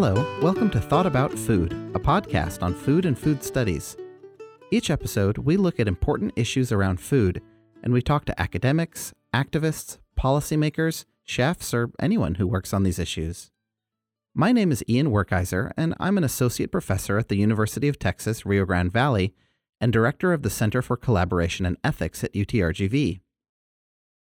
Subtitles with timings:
[0.00, 3.96] Hello, welcome to Thought About Food, a podcast on food and food studies.
[4.70, 7.42] Each episode, we look at important issues around food,
[7.82, 13.50] and we talk to academics, activists, policymakers, chefs, or anyone who works on these issues.
[14.36, 18.46] My name is Ian Werkheiser, and I'm an associate professor at the University of Texas,
[18.46, 19.34] Rio Grande Valley,
[19.80, 23.18] and director of the Center for Collaboration and Ethics at UTRGV.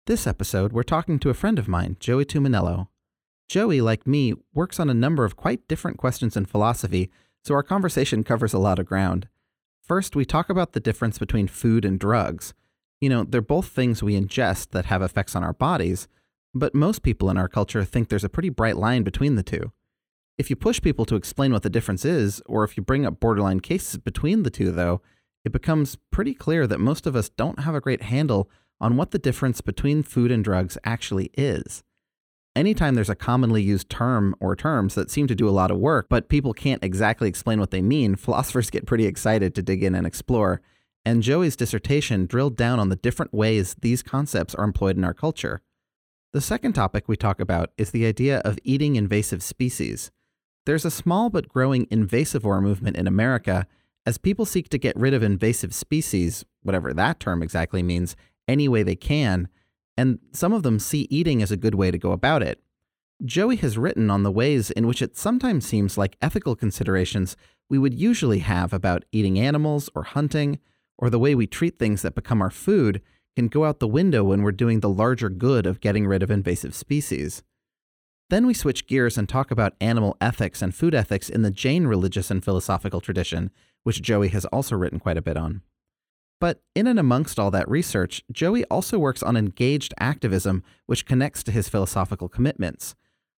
[0.07, 2.87] This episode, we're talking to a friend of mine, Joey Tuminello.
[3.49, 7.09] Joey, like me, works on a number of quite different questions in philosophy,
[7.43, 9.27] so our conversation covers a lot of ground.
[9.81, 12.53] First, we talk about the difference between food and drugs.
[13.01, 16.07] You know, they're both things we ingest that have effects on our bodies,
[16.53, 19.71] but most people in our culture think there's a pretty bright line between the two.
[20.37, 23.19] If you push people to explain what the difference is, or if you bring up
[23.19, 25.01] borderline cases between the two, though,
[25.43, 28.47] it becomes pretty clear that most of us don't have a great handle
[28.79, 31.83] on what the difference between food and drugs actually is
[32.59, 35.77] anytime there's a commonly used term or terms that seem to do a lot of
[35.77, 39.81] work, but people can't exactly explain what they mean, philosophers get pretty excited to dig
[39.81, 40.61] in and explore.
[41.05, 45.13] And Joey's dissertation drilled down on the different ways these concepts are employed in our
[45.13, 45.61] culture.
[46.33, 50.11] The second topic we talk about is the idea of eating invasive species.
[50.65, 53.65] There's a small but growing invasivore movement in America
[54.05, 58.15] as people seek to get rid of invasive species, whatever that term exactly means,
[58.47, 59.47] any way they can,
[59.99, 62.63] and some of them see eating as a good way to go about it.
[63.25, 67.35] Joey has written on the ways in which it sometimes seems like ethical considerations
[67.69, 70.59] we would usually have about eating animals or hunting,
[70.97, 73.01] or the way we treat things that become our food,
[73.35, 76.31] can go out the window when we're doing the larger good of getting rid of
[76.31, 77.43] invasive species.
[78.29, 81.87] Then we switch gears and talk about animal ethics and food ethics in the Jain
[81.87, 83.51] religious and philosophical tradition,
[83.83, 85.61] which Joey has also written quite a bit on.
[86.39, 91.43] But in and amongst all that research, Joey also works on engaged activism, which connects
[91.43, 92.95] to his philosophical commitments.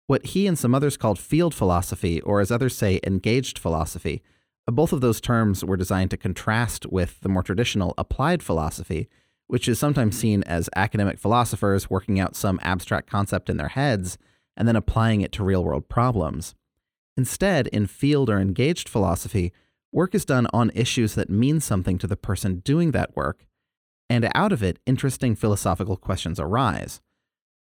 [0.06, 4.22] What he and some others called field philosophy, or as others say, engaged philosophy.
[4.66, 9.08] Both of those terms were designed to contrast with the more traditional applied philosophy,
[9.46, 14.18] which is sometimes seen as academic philosophers working out some abstract concept in their heads
[14.56, 16.54] and then applying it to real world problems.
[17.16, 19.52] Instead, in field or engaged philosophy,
[19.92, 23.46] Work is done on issues that mean something to the person doing that work,
[24.08, 27.00] and out of it, interesting philosophical questions arise.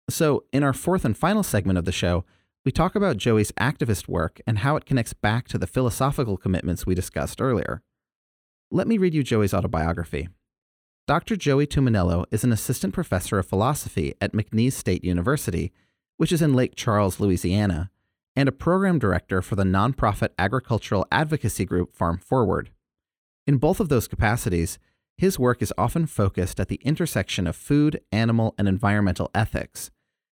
[0.09, 2.25] So, in our fourth and final segment of the show,
[2.65, 6.85] we talk about Joey's activist work and how it connects back to the philosophical commitments
[6.85, 7.81] we discussed earlier.
[8.69, 10.29] Let me read you Joey's autobiography.
[11.07, 11.35] Dr.
[11.35, 15.71] Joey Tuminello is an assistant professor of philosophy at McNeese State University,
[16.17, 17.89] which is in Lake Charles, Louisiana,
[18.35, 22.69] and a program director for the nonprofit agricultural advocacy group Farm Forward.
[23.45, 24.79] In both of those capacities,
[25.17, 29.91] his work is often focused at the intersection of food, animal, and environmental ethics.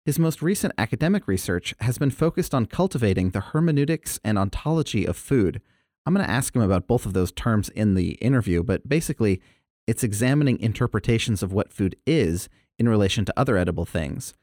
[0.05, 5.15] His most recent academic research has been focused on cultivating the hermeneutics and ontology of
[5.15, 5.61] food.
[6.05, 9.39] I'm going to ask him about both of those terms in the interview, but basically,
[9.85, 12.49] it's examining interpretations of what food is
[12.79, 14.33] in relation to other edible things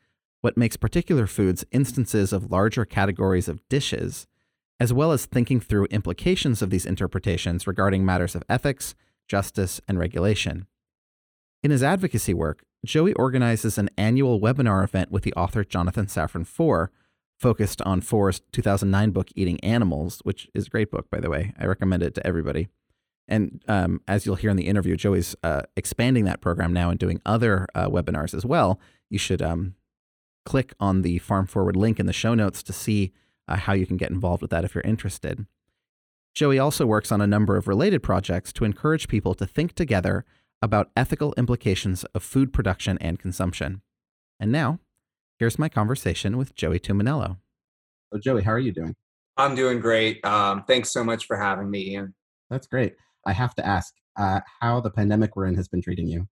[0.41, 4.27] what makes particular foods instances of larger categories of dishes,
[4.81, 8.95] as well as thinking through implications of these interpretations regarding matters of ethics,
[9.27, 10.67] justice, and regulation.
[11.63, 16.47] In his advocacy work, Joey organizes an annual webinar event with the author Jonathan Safran
[16.47, 16.93] Foer,
[17.39, 21.53] focused on Foer's 2009 book Eating Animals, which is a great book, by the way.
[21.59, 22.69] I recommend it to everybody.
[23.27, 26.99] And um, as you'll hear in the interview, Joey's uh, expanding that program now and
[26.99, 28.81] doing other uh, webinars as well.
[29.11, 29.75] You should um,
[30.49, 33.13] click on the Farm Forward link in the show notes to see
[33.47, 35.45] uh, how you can get involved with that if you're interested.
[36.35, 40.25] Joey also works on a number of related projects to encourage people to think together
[40.63, 43.83] about ethical implications of food production and consumption.
[44.41, 44.79] And now,
[45.39, 47.37] here's my conversation with Joey Tuminello.
[48.11, 48.97] So, Joey, how are you doing?
[49.37, 50.25] I'm doing great.
[50.25, 52.15] Um, thanks so much for having me, Ian.
[52.49, 52.95] That's great.
[53.27, 56.27] I have to ask uh, how the pandemic we're in has been treating you.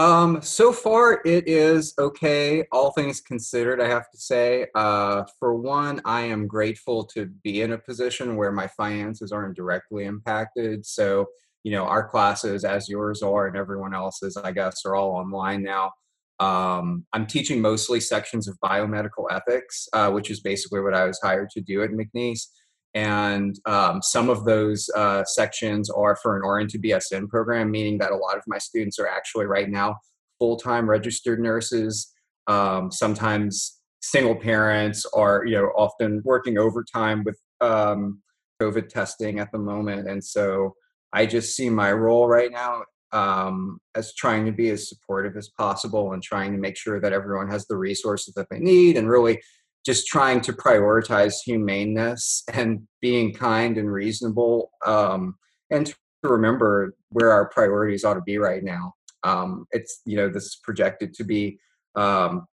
[0.00, 4.66] Um, so far, it is okay, all things considered, I have to say.
[4.74, 9.56] Uh, for one, I am grateful to be in a position where my finances aren't
[9.56, 10.86] directly impacted.
[10.86, 11.26] So,
[11.64, 15.62] you know, our classes, as yours are, and everyone else's, I guess, are all online
[15.62, 15.92] now.
[16.40, 21.20] Um, I'm teaching mostly sections of biomedical ethics, uh, which is basically what I was
[21.22, 22.46] hired to do at McNeese.
[22.94, 27.98] And um, some of those uh, sections are for an RN to BSN program, meaning
[27.98, 29.96] that a lot of my students are actually right now
[30.38, 32.12] full time registered nurses.
[32.46, 38.20] Um, sometimes single parents are, you know, often working overtime with um,
[38.60, 40.08] COVID testing at the moment.
[40.08, 40.74] And so
[41.12, 42.82] I just see my role right now
[43.12, 47.12] um, as trying to be as supportive as possible and trying to make sure that
[47.12, 49.40] everyone has the resources that they need and really
[49.84, 55.34] just trying to prioritize humaneness and being kind and reasonable um,
[55.70, 58.92] and to remember where our priorities ought to be right now.
[59.22, 61.58] Um, it's you know this is projected to be
[61.94, 62.46] um,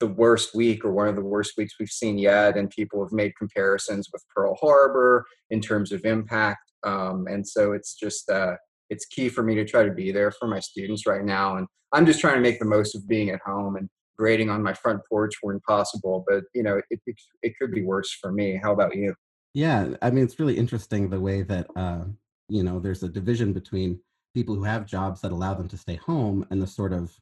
[0.00, 3.12] the worst week or one of the worst weeks we've seen yet and people have
[3.12, 6.60] made comparisons with pearl harbor in terms of impact.
[6.82, 8.56] Um, and so it's just uh,
[8.90, 11.66] it's key for me to try to be there for my students right now and
[11.92, 14.72] i'm just trying to make the most of being at home and grading on my
[14.72, 18.58] front porch when possible but you know it, it, it could be worse for me.
[18.62, 19.14] How about you?
[19.54, 22.04] Yeah i mean it's really interesting the way that uh,
[22.48, 24.00] you know there's a division between
[24.34, 27.12] people who have jobs that allow them to stay home and the sort of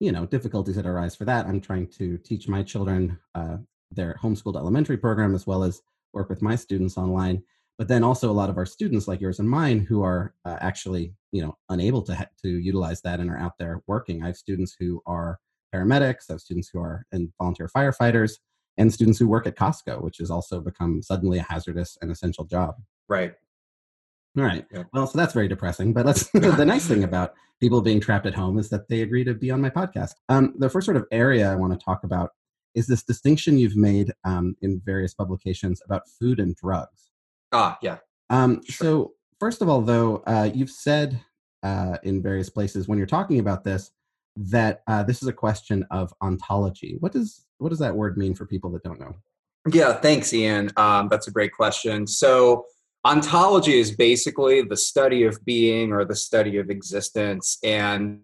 [0.00, 1.46] you know difficulties that arise for that.
[1.46, 3.56] I'm trying to teach my children uh,
[3.90, 5.80] their homeschooled elementary program as well as
[6.12, 7.42] work with my students online
[7.78, 10.56] but then also a lot of our students like yours and mine who are uh,
[10.60, 14.22] actually you know unable to ha- to utilize that and are out there working.
[14.22, 15.38] I have students who are
[15.74, 18.32] paramedics i have students who are in volunteer firefighters
[18.76, 22.44] and students who work at costco which has also become suddenly a hazardous and essential
[22.44, 22.74] job
[23.08, 23.34] right
[24.36, 24.64] all right.
[24.70, 24.84] Yeah.
[24.92, 25.92] Well, so that's very depressing.
[25.92, 29.24] But let's the nice thing about people being trapped at home is that they agree
[29.24, 30.14] to be on my podcast.
[30.28, 32.30] Um, the first sort of area I want to talk about
[32.74, 37.10] is this distinction you've made um, in various publications about food and drugs.
[37.52, 37.98] Ah, yeah.
[38.30, 38.84] Um, sure.
[38.86, 41.20] So, first of all, though, uh, you've said
[41.62, 43.90] uh, in various places when you're talking about this
[44.38, 46.96] that uh, this is a question of ontology.
[47.00, 49.14] What does what does that word mean for people that don't know?
[49.70, 50.70] Yeah, thanks, Ian.
[50.76, 52.06] Um, that's a great question.
[52.06, 52.64] So
[53.04, 58.20] ontology is basically the study of being or the study of existence and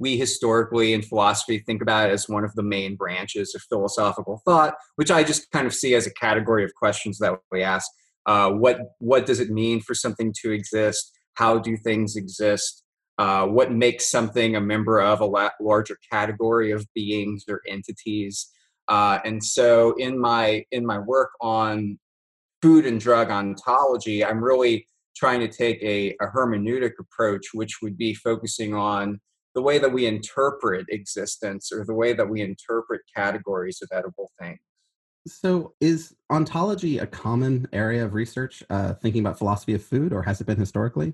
[0.00, 4.40] we historically in philosophy think about it as one of the main branches of philosophical
[4.44, 7.90] thought which i just kind of see as a category of questions that we ask
[8.26, 12.84] uh, what what does it mean for something to exist how do things exist
[13.18, 18.48] uh, what makes something a member of a larger category of beings or entities
[18.88, 21.98] uh, and so in my in my work on
[22.62, 27.96] food and drug ontology, I'm really trying to take a, a hermeneutic approach, which would
[27.96, 29.20] be focusing on
[29.54, 34.30] the way that we interpret existence or the way that we interpret categories of edible
[34.40, 34.58] things.
[35.26, 40.22] So, is ontology a common area of research, uh, thinking about philosophy of food, or
[40.22, 41.12] has it been historically?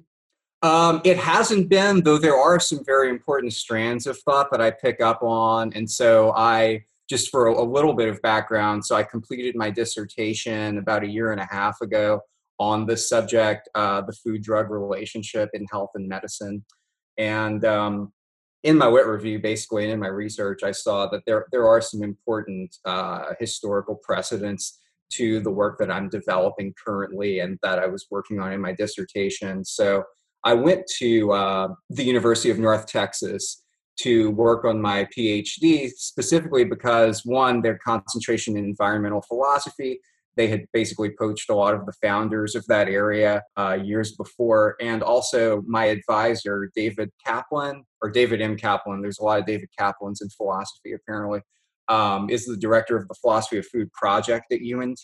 [0.65, 4.71] Um, it hasn't been, though there are some very important strands of thought that I
[4.71, 5.71] pick up on.
[5.75, 9.69] And so I just for a, a little bit of background, so I completed my
[9.69, 12.23] dissertation about a year and a half ago
[12.59, 16.65] on this subject, uh, the food drug relationship in health and medicine.
[17.19, 18.15] And um,
[18.63, 21.83] in my wit review, basically, and in my research, I saw that there, there are
[21.83, 24.81] some important uh, historical precedents
[25.13, 28.73] to the work that I'm developing currently and that I was working on in my
[28.73, 29.63] dissertation.
[29.63, 30.05] So
[30.45, 33.63] I went to uh, the University of North Texas
[34.01, 40.01] to work on my PhD specifically because one, their concentration in environmental philosophy.
[40.37, 44.75] They had basically poached a lot of the founders of that area uh, years before.
[44.81, 48.57] And also, my advisor, David Kaplan, or David M.
[48.57, 51.41] Kaplan, there's a lot of David Kaplans in philosophy apparently,
[51.89, 54.99] um, is the director of the Philosophy of Food project at UNT.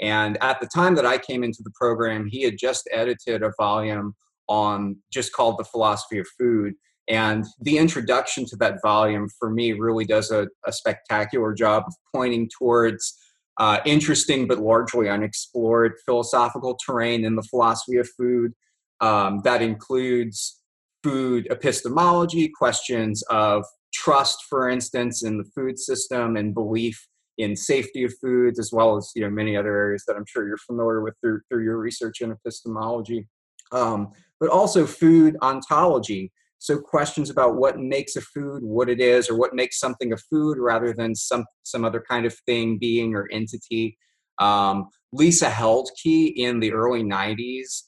[0.00, 3.52] And at the time that I came into the program, he had just edited a
[3.58, 4.14] volume
[4.48, 6.74] on just called The Philosophy of Food
[7.08, 11.94] and the introduction to that volume for me really does a, a spectacular job of
[12.14, 13.16] pointing towards
[13.56, 18.52] uh, interesting but largely unexplored philosophical terrain in the philosophy of food.
[19.00, 20.60] Um, that includes
[21.02, 23.64] food epistemology, questions of
[23.94, 28.96] trust, for instance, in the food system and belief in safety of foods, as well
[28.96, 31.78] as you know many other areas that I'm sure you're familiar with through, through your
[31.78, 33.28] research in epistemology.
[33.72, 39.30] Um, but also food ontology, so questions about what makes a food what it is,
[39.30, 43.14] or what makes something a food rather than some some other kind of thing, being,
[43.14, 43.96] or entity.
[44.38, 47.84] Um, Lisa Heldke in the early '90s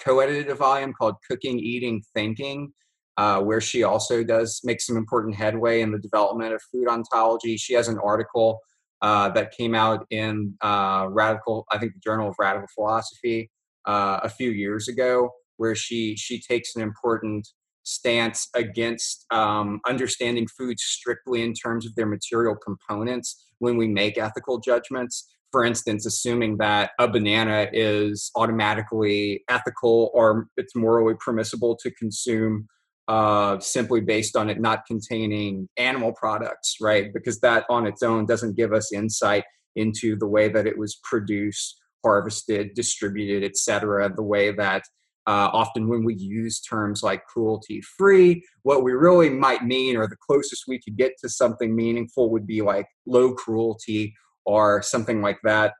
[0.00, 2.72] co-edited a volume called "Cooking, Eating, Thinking."
[3.16, 7.56] Uh, where she also does make some important headway in the development of food ontology.
[7.56, 8.60] She has an article
[9.02, 13.50] uh, that came out in uh, Radical, I think, the Journal of Radical Philosophy
[13.88, 17.48] uh, a few years ago, where she she takes an important
[17.82, 24.18] stance against um, understanding foods strictly in terms of their material components when we make
[24.18, 25.26] ethical judgments.
[25.50, 32.68] For instance, assuming that a banana is automatically ethical or it's morally permissible to consume
[33.08, 37.06] uh, simply based on it not containing animal products, right?
[37.14, 39.44] Because that on its own doesn't give us insight
[39.76, 44.12] into the way that it was produced, harvested, distributed, etc.
[44.14, 44.82] The way that
[45.26, 50.06] uh, often, when we use terms like cruelty free, what we really might mean, or
[50.06, 54.14] the closest we could get to something meaningful, would be like low cruelty
[54.46, 55.74] or something like that.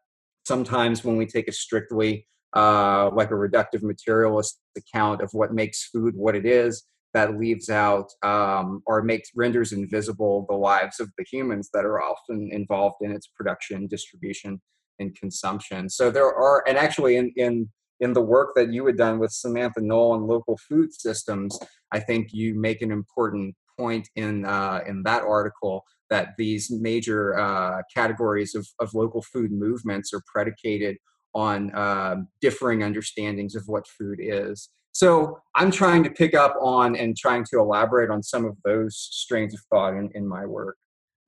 [0.46, 5.88] Sometimes when we take a strictly uh, like a reductive materialist account of what makes
[5.88, 6.84] food what it is,
[7.14, 12.02] that leaves out um, or makes renders invisible the lives of the humans that are
[12.02, 14.60] often involved in its production, distribution,
[14.98, 15.88] and consumption.
[15.88, 17.68] So there are, and actually in in
[18.00, 21.58] in the work that you had done with Samantha Noll and local food systems,
[21.92, 27.38] I think you make an important point in uh, in that article that these major
[27.38, 30.96] uh, categories of, of local food movements are predicated
[31.34, 34.70] on uh, differing understandings of what food is.
[34.92, 38.96] So I'm trying to pick up on and trying to elaborate on some of those
[38.96, 40.76] strains of thought in, in my work.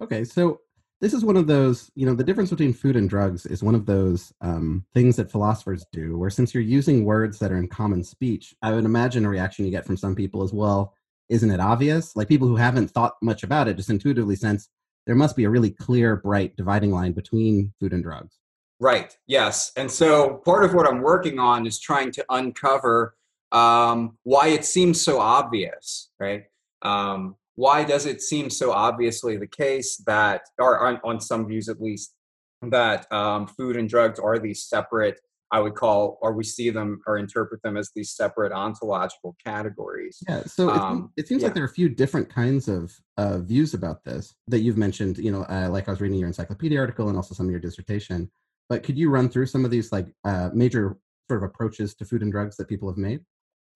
[0.02, 0.60] Okay, so
[1.00, 3.74] this is one of those, you know, the difference between food and drugs is one
[3.74, 7.68] of those um, things that philosophers do, where since you're using words that are in
[7.68, 10.94] common speech, I would imagine a reaction you get from some people as well,
[11.30, 12.14] isn't it obvious?
[12.16, 14.68] Like people who haven't thought much about it just intuitively sense
[15.06, 18.38] there must be a really clear, bright dividing line between food and drugs.
[18.78, 19.72] Right, yes.
[19.76, 23.16] And so part of what I'm working on is trying to uncover
[23.52, 26.44] um, why it seems so obvious, right?
[26.82, 31.68] Um, why does it seem so obviously the case that, or on, on some views
[31.68, 32.14] at least,
[32.62, 37.00] that um, food and drugs are these separate, I would call, or we see them
[37.06, 40.18] or interpret them as these separate ontological categories.
[40.28, 41.48] Yeah, so um, it, it, seems yeah.
[41.48, 45.18] like there are a few different kinds of uh, views about this that you've mentioned,
[45.18, 47.60] you know, uh, like I was reading your encyclopedia article and also some of your
[47.60, 48.30] dissertation.
[48.68, 50.96] But could you run through some of these like uh, major
[51.28, 53.20] sort of approaches to food and drugs that people have made?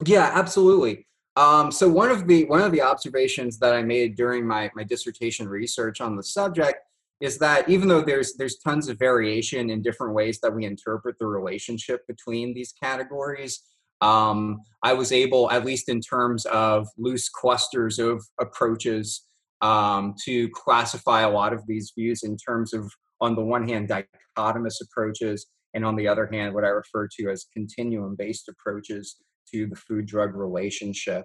[0.05, 1.07] Yeah, absolutely.
[1.37, 4.85] Um, so one of the one of the observations that I made during my my
[4.85, 6.79] dissertation research on the subject
[7.21, 11.17] is that even though there's there's tons of variation in different ways that we interpret
[11.19, 13.63] the relationship between these categories,
[14.01, 19.23] um, I was able, at least in terms of loose clusters of approaches,
[19.63, 23.89] um, to classify a lot of these views in terms of, on the one hand,
[23.89, 29.17] dichotomous approaches, and on the other hand, what I refer to as continuum-based approaches
[29.55, 31.25] to the food drug relationship.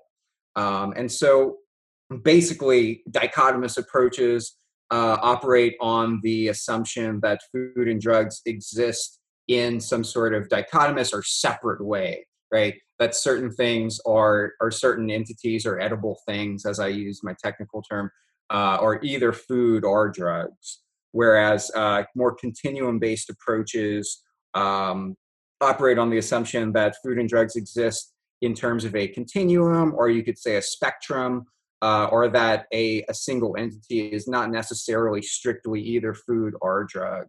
[0.56, 1.58] Um, and so
[2.24, 4.58] basically, dichotomous approaches
[4.92, 11.14] uh, operate on the assumption that food and drugs exist in some sort of dichotomous
[11.14, 12.76] or separate way, right?
[13.00, 17.82] That certain things are, are certain entities or edible things, as I use my technical
[17.82, 18.12] term,
[18.52, 20.82] uh, are either food or drugs.
[21.12, 25.16] Whereas uh, more continuum based approaches um,
[25.62, 30.10] operate on the assumption that food and drugs exist in terms of a continuum, or
[30.10, 31.46] you could say a spectrum,
[31.82, 37.28] uh, or that a, a single entity is not necessarily strictly either food or drug.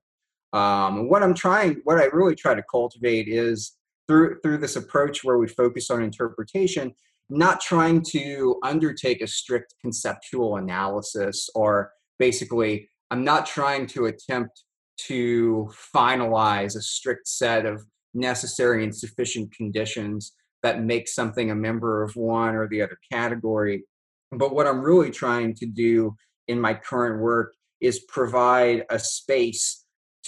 [0.53, 3.77] Um, what I'm trying, what I really try to cultivate is
[4.09, 6.93] through through this approach where we focus on interpretation,
[7.29, 14.65] not trying to undertake a strict conceptual analysis, or basically, I'm not trying to attempt
[15.07, 22.03] to finalize a strict set of necessary and sufficient conditions that makes something a member
[22.03, 23.85] of one or the other category.
[24.33, 26.15] But what I'm really trying to do
[26.49, 29.85] in my current work is provide a space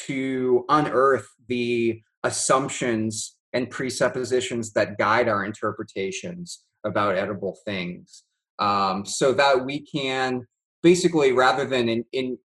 [0.07, 8.25] to unearth the assumptions and presuppositions that guide our interpretations about edible things
[8.59, 10.47] um, so that we can
[10.83, 12.39] basically rather than in, in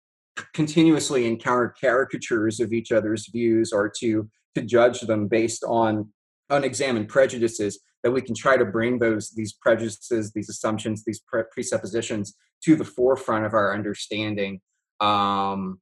[0.53, 6.09] continuously encounter caricatures of each other's views or to to judge them based on
[6.49, 11.43] unexamined prejudices that we can try to bring those these prejudices these assumptions these pre-
[11.51, 14.59] presuppositions to the forefront of our understanding
[14.99, 15.79] um,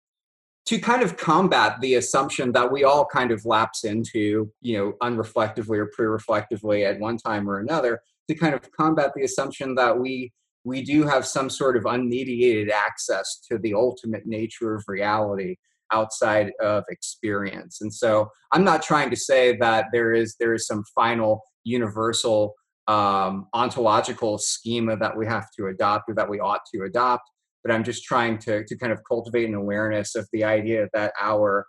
[0.66, 4.94] to kind of combat the assumption that we all kind of lapse into you know
[5.04, 9.98] unreflectively or pre-reflectively at one time or another to kind of combat the assumption that
[9.98, 10.32] we
[10.64, 15.56] we do have some sort of unmediated access to the ultimate nature of reality
[15.92, 17.80] outside of experience.
[17.82, 22.54] And so I'm not trying to say that there is there is some final universal
[22.88, 27.24] um, ontological schema that we have to adopt or that we ought to adopt,
[27.64, 31.14] but I'm just trying to to kind of cultivate an awareness of the idea that
[31.22, 31.66] our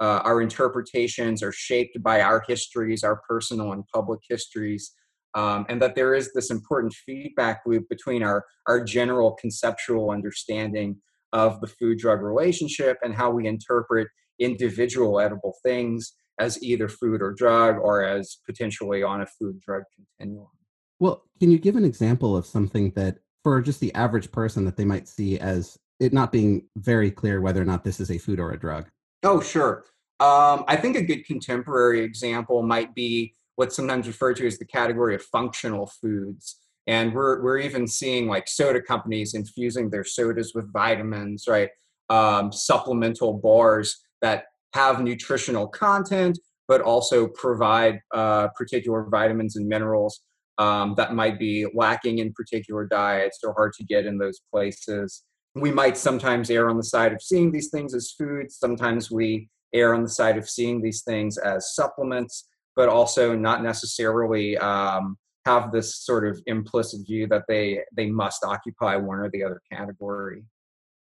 [0.00, 4.94] uh, our interpretations are shaped by our histories, our personal and public histories,
[5.34, 10.96] um, and that there is this important feedback loop between our, our general conceptual understanding
[11.32, 14.08] of the food drug relationship and how we interpret
[14.38, 19.82] individual edible things as either food or drug or as potentially on a food drug
[19.94, 20.48] continuum.
[20.98, 24.76] Well, can you give an example of something that, for just the average person, that
[24.76, 28.18] they might see as it not being very clear whether or not this is a
[28.18, 28.88] food or a drug?
[29.22, 29.84] Oh, sure.
[30.18, 34.64] Um, I think a good contemporary example might be what's sometimes referred to as the
[34.64, 36.56] category of functional foods.
[36.90, 41.68] And we're, we're even seeing like soda companies infusing their sodas with vitamins, right?
[42.08, 50.20] Um, supplemental bars that have nutritional content, but also provide uh, particular vitamins and minerals
[50.58, 55.22] um, that might be lacking in particular diets or hard to get in those places.
[55.54, 58.58] We might sometimes err on the side of seeing these things as foods.
[58.58, 63.62] Sometimes we err on the side of seeing these things as supplements, but also not
[63.62, 65.16] necessarily um,
[65.50, 69.60] have this sort of implicit view that they they must occupy one or the other
[69.70, 70.44] category.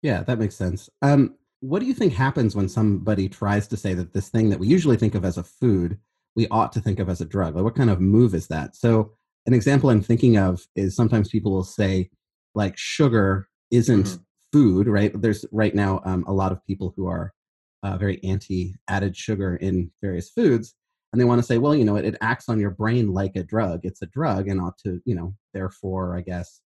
[0.01, 0.89] Yeah, that makes sense.
[1.01, 4.59] Um, what do you think happens when somebody tries to say that this thing that
[4.59, 5.97] we usually think of as a food,
[6.35, 7.55] we ought to think of as a drug?
[7.55, 8.75] Like, what kind of move is that?
[8.75, 9.13] So,
[9.47, 12.09] an example I'm thinking of is sometimes people will say,
[12.53, 14.21] like, sugar isn't mm-hmm.
[14.51, 15.11] food, right?
[15.19, 17.33] There's right now um, a lot of people who are
[17.83, 20.75] uh, very anti added sugar in various foods.
[21.11, 23.35] And they want to say, well, you know, it, it acts on your brain like
[23.35, 23.81] a drug.
[23.83, 26.61] It's a drug and ought to, you know, therefore, I guess,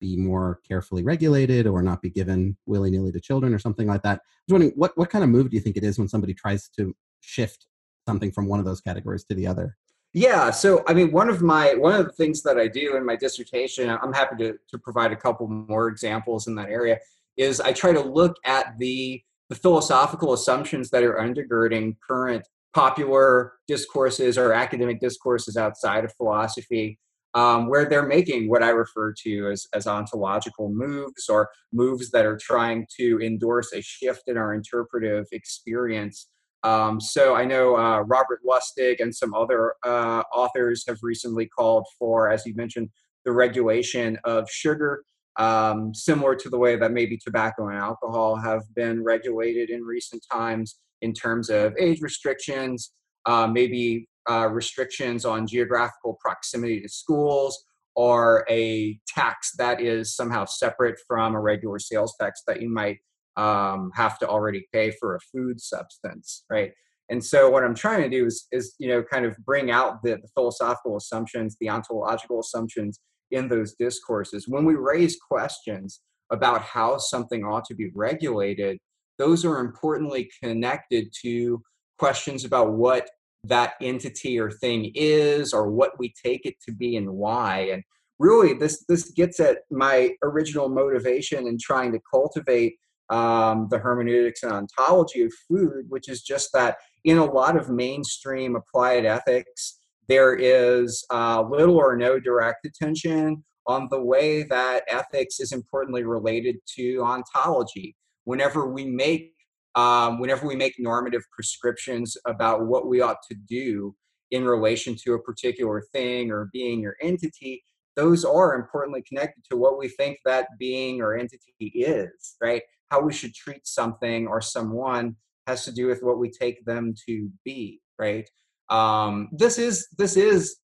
[0.00, 4.02] be more carefully regulated or not be given willy nilly to children or something like
[4.02, 4.18] that.
[4.18, 6.34] I was wondering, what, what kind of move do you think it is when somebody
[6.34, 7.66] tries to shift
[8.06, 9.76] something from one of those categories to the other?
[10.16, 13.04] Yeah, so I mean, one of my one of the things that I do in
[13.04, 17.00] my dissertation, I'm happy to to provide a couple more examples in that area.
[17.36, 23.52] Is I try to look at the the philosophical assumptions that are undergirding current popular
[23.68, 26.98] discourses or academic discourses outside of philosophy
[27.34, 32.24] um, where they're making what I refer to as, as ontological moves or moves that
[32.24, 36.28] are trying to endorse a shift in our interpretive experience.
[36.62, 41.86] Um, so I know uh, Robert Lustig and some other uh, authors have recently called
[41.98, 42.88] for, as you mentioned,
[43.24, 45.04] the regulation of sugar,
[45.36, 50.24] um, similar to the way that maybe tobacco and alcohol have been regulated in recent
[50.30, 52.92] times in terms of age restrictions,
[53.26, 57.62] uh, maybe uh, restrictions on geographical proximity to schools
[57.94, 62.98] or a tax that is somehow separate from a regular sales tax that you might
[63.36, 66.72] um, have to already pay for a food substance, right?
[67.10, 70.02] And so what I'm trying to do is, is you know, kind of bring out
[70.02, 72.98] the, the philosophical assumptions, the ontological assumptions
[73.30, 74.48] in those discourses.
[74.48, 76.00] When we raise questions
[76.32, 78.78] about how something ought to be regulated,
[79.18, 81.62] those are importantly connected to
[81.98, 83.08] questions about what
[83.44, 87.68] that entity or thing is or what we take it to be and why.
[87.72, 87.82] And
[88.18, 92.74] really this this gets at my original motivation in trying to cultivate
[93.10, 97.68] um, the hermeneutics and ontology of food which is just that in a lot of
[97.68, 104.84] mainstream applied ethics there is uh, little or no direct attention on the way that
[104.88, 109.32] ethics is importantly related to ontology whenever we make
[109.76, 113.94] um, whenever we make normative prescriptions about what we ought to do
[114.30, 117.62] in relation to a particular thing or being or entity,
[117.96, 122.62] those are importantly connected to what we think that being or entity is, right?
[122.90, 126.94] How we should treat something or someone has to do with what we take them
[127.08, 128.28] to be, right?
[128.70, 130.56] Um, this is this is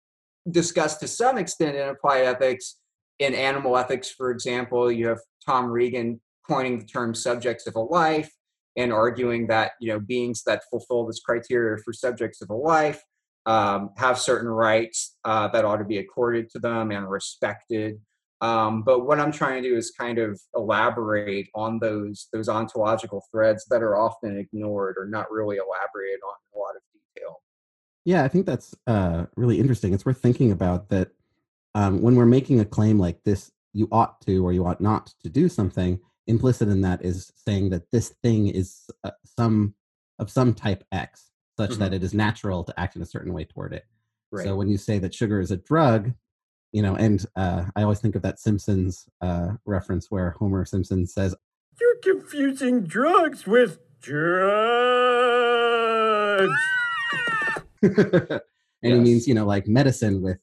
[0.49, 2.75] discussed to some extent in applied ethics.
[3.19, 7.79] In animal ethics, for example, you have Tom Regan coining the term subjects of a
[7.79, 8.31] life
[8.75, 13.03] and arguing that you know beings that fulfill this criteria for subjects of a life
[13.45, 17.99] um, have certain rights uh, that ought to be accorded to them and respected.
[18.41, 23.23] Um, but what I'm trying to do is kind of elaborate on those those ontological
[23.31, 27.41] threads that are often ignored or not really elaborated on in a lot of detail.
[28.05, 29.93] Yeah, I think that's uh, really interesting.
[29.93, 31.09] It's worth thinking about that
[31.75, 35.13] um, when we're making a claim like this, you ought to or you ought not
[35.21, 39.73] to do something implicit in that is saying that this thing is uh, some
[40.19, 41.79] of some type X, such mm-hmm.
[41.79, 43.85] that it is natural to act in a certain way toward it.
[44.31, 44.45] Right.
[44.45, 46.13] So when you say that sugar is a drug,
[46.71, 51.07] you know, and uh, I always think of that Simpsons uh, reference where Homer Simpson
[51.07, 51.35] says,
[51.81, 54.21] "You're confusing drugs with drugs,"
[57.81, 58.41] and yes.
[58.81, 60.37] he means you know like medicine with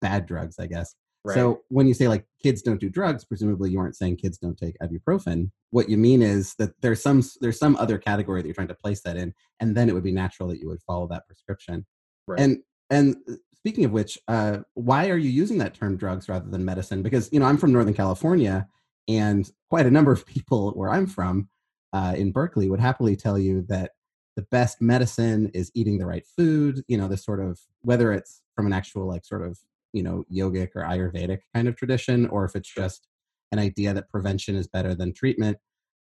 [0.00, 0.94] bad drugs, I guess.
[1.24, 1.34] Right.
[1.34, 4.58] So when you say like kids don't do drugs, presumably you aren't saying kids don't
[4.58, 5.50] take ibuprofen.
[5.70, 8.74] What you mean is that there's some there's some other category that you're trying to
[8.74, 11.86] place that in, and then it would be natural that you would follow that prescription.
[12.26, 12.40] Right.
[12.40, 12.58] And
[12.90, 16.64] and uh, speaking of which, uh, why are you using that term drugs rather than
[16.64, 17.02] medicine?
[17.02, 18.66] Because you know I'm from Northern California,
[19.06, 21.48] and quite a number of people where I'm from
[21.92, 23.92] uh, in Berkeley would happily tell you that
[24.34, 26.82] the best medicine is eating the right food.
[26.88, 29.60] You know, this sort of whether it's from an actual like sort of
[29.92, 33.06] you know yogic or ayurvedic kind of tradition or if it's just
[33.52, 35.58] an idea that prevention is better than treatment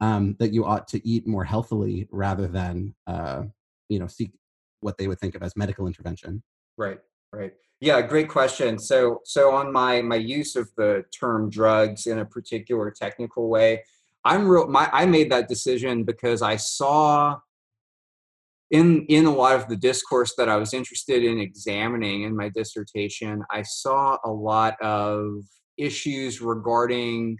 [0.01, 3.43] um, that you ought to eat more healthily rather than uh,
[3.89, 4.31] you know seek
[4.81, 6.43] what they would think of as medical intervention.
[6.77, 6.99] Right
[7.33, 7.53] right.
[7.81, 8.79] Yeah great question.
[8.79, 13.83] So so on my my use of the term drugs in a particular technical way
[14.25, 17.37] i'm real my i made that decision because i saw
[18.71, 22.49] in in a lot of the discourse that I was interested in examining in my
[22.49, 25.43] dissertation, I saw a lot of
[25.77, 27.37] issues regarding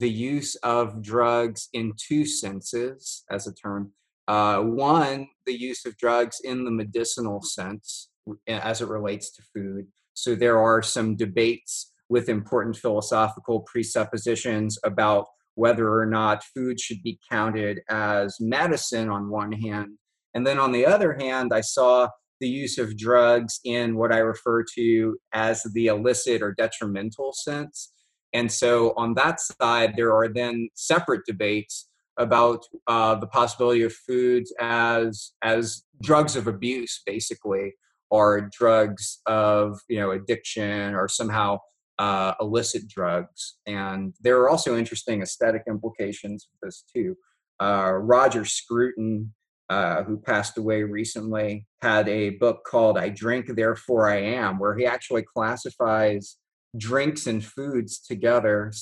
[0.00, 3.92] the use of drugs in two senses as a term.
[4.28, 8.10] Uh, one, the use of drugs in the medicinal sense
[8.48, 9.86] as it relates to food.
[10.14, 17.02] So there are some debates with important philosophical presuppositions about whether or not food should
[17.02, 19.96] be counted as medicine on one hand.
[20.36, 22.08] And then on the other hand, I saw
[22.40, 27.90] the use of drugs in what I refer to as the illicit or detrimental sense.
[28.34, 33.94] And so on that side, there are then separate debates about uh, the possibility of
[33.94, 37.72] foods as as drugs of abuse, basically,
[38.10, 41.60] or drugs of you know addiction, or somehow
[41.98, 43.56] uh, illicit drugs.
[43.66, 47.16] And there are also interesting aesthetic implications of this too.
[47.58, 49.32] Uh, Roger Scruton,
[49.68, 54.76] uh, who passed away recently, had a book called I Drink, Therefore I Am, where
[54.76, 56.36] he actually classifies
[56.76, 58.72] drinks and foods together,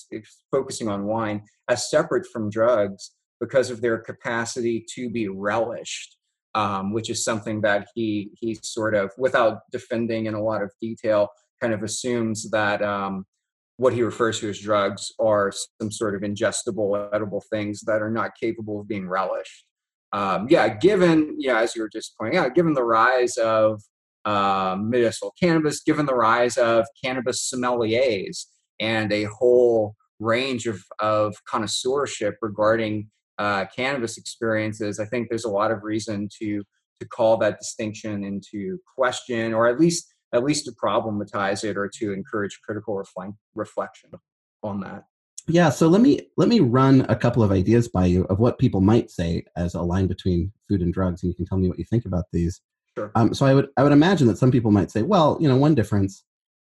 [0.50, 6.16] focusing on wine, as separate from drugs because of their capacity to be relished.
[6.56, 10.70] Um, which is something that he he sort of, without defending in a lot of
[10.80, 13.26] detail, kind of assumes that um,
[13.76, 18.10] what he refers to as drugs are some sort of ingestible, edible things that are
[18.10, 19.64] not capable of being relished.
[20.14, 23.82] Um, yeah, given yeah, as you were just pointing out, given the rise of
[24.24, 28.46] um, medicinal cannabis, given the rise of cannabis sommeliers
[28.78, 35.50] and a whole range of, of connoisseurship regarding uh, cannabis experiences, I think there's a
[35.50, 36.62] lot of reason to
[37.00, 41.90] to call that distinction into question, or at least at least to problematize it or
[41.98, 44.10] to encourage critical reflect, reflection
[44.62, 45.02] on that.
[45.46, 48.58] Yeah, so let me let me run a couple of ideas by you of what
[48.58, 51.68] people might say as a line between food and drugs, and you can tell me
[51.68, 52.60] what you think about these.
[52.96, 53.10] Sure.
[53.14, 55.56] Um, so I would I would imagine that some people might say, well, you know,
[55.56, 56.24] one difference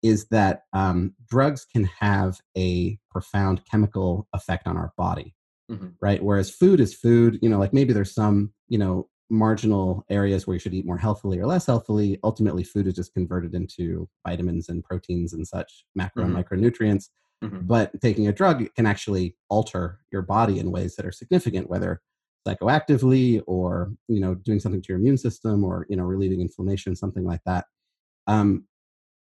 [0.02, 5.34] is that um, drugs can have a profound chemical effect on our body,
[5.70, 5.88] mm-hmm.
[6.00, 6.22] right?
[6.22, 7.38] Whereas food is food.
[7.42, 10.98] You know, like maybe there's some you know marginal areas where you should eat more
[10.98, 12.18] healthily or less healthily.
[12.24, 16.36] Ultimately, food is just converted into vitamins and proteins and such macro mm-hmm.
[16.36, 17.08] and micronutrients.
[17.42, 17.66] Mm-hmm.
[17.66, 22.00] But taking a drug can actually alter your body in ways that are significant, whether
[22.46, 26.94] psychoactively or you know doing something to your immune system or you know relieving inflammation,
[26.94, 27.66] something like that.
[28.26, 28.64] Um,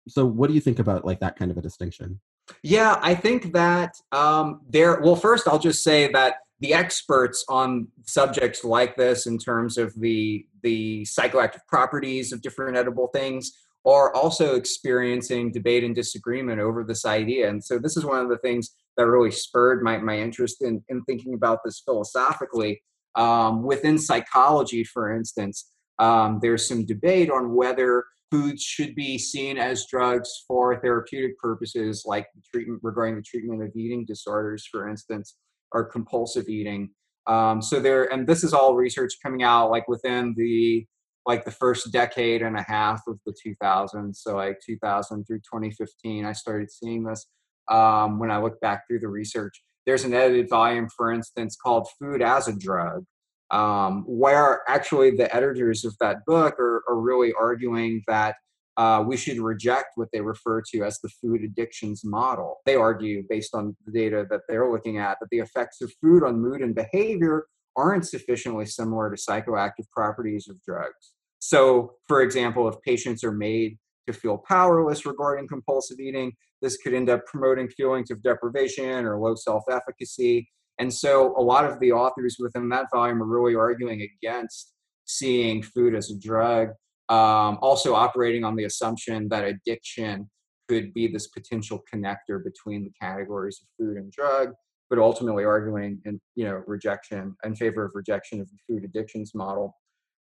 [0.07, 2.19] so, what do you think about like that kind of a distinction?
[2.63, 4.99] Yeah, I think that um, there.
[5.01, 9.93] Well, first, I'll just say that the experts on subjects like this in terms of
[9.99, 13.53] the the psychoactive properties of different edible things
[13.85, 18.29] are also experiencing debate and disagreement over this idea and so this is one of
[18.29, 22.81] the things that really spurred my, my interest in, in thinking about this philosophically
[23.15, 29.57] um, within psychology for instance um, there's some debate on whether foods should be seen
[29.57, 34.87] as drugs for therapeutic purposes like the treatment regarding the treatment of eating disorders for
[34.87, 35.35] instance
[35.71, 36.89] or compulsive eating.
[37.27, 40.85] Um, so there, and this is all research coming out like within the
[41.29, 44.15] like the first decade and a half of the 2000s.
[44.15, 47.27] So like 2000 through 2015, I started seeing this.
[47.69, 51.87] Um, when I look back through the research, there's an edited volume, for instance, called
[51.99, 53.05] "Food as a Drug,"
[53.51, 58.35] um, where actually the editors of that book are, are really arguing that
[58.77, 62.57] uh, we should reject what they refer to as the food addictions model.
[62.65, 66.23] They argue, based on the data that they're looking at, that the effects of food
[66.23, 71.13] on mood and behavior aren't sufficiently similar to psychoactive properties of drugs.
[71.39, 76.93] So, for example, if patients are made to feel powerless regarding compulsive eating, this could
[76.93, 80.49] end up promoting feelings of deprivation or low self efficacy.
[80.77, 84.73] And so, a lot of the authors within that volume are really arguing against
[85.05, 86.69] seeing food as a drug
[87.09, 90.29] um, also operating on the assumption that addiction
[90.67, 94.53] could be this potential connector between the categories of food and drug,
[94.91, 99.31] but ultimately arguing in you know rejection in favor of rejection of the food addictions
[99.33, 99.75] model.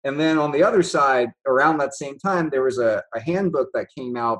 [0.03, 3.69] And then on the other side, around that same time, there was a, a handbook
[3.73, 4.39] that came out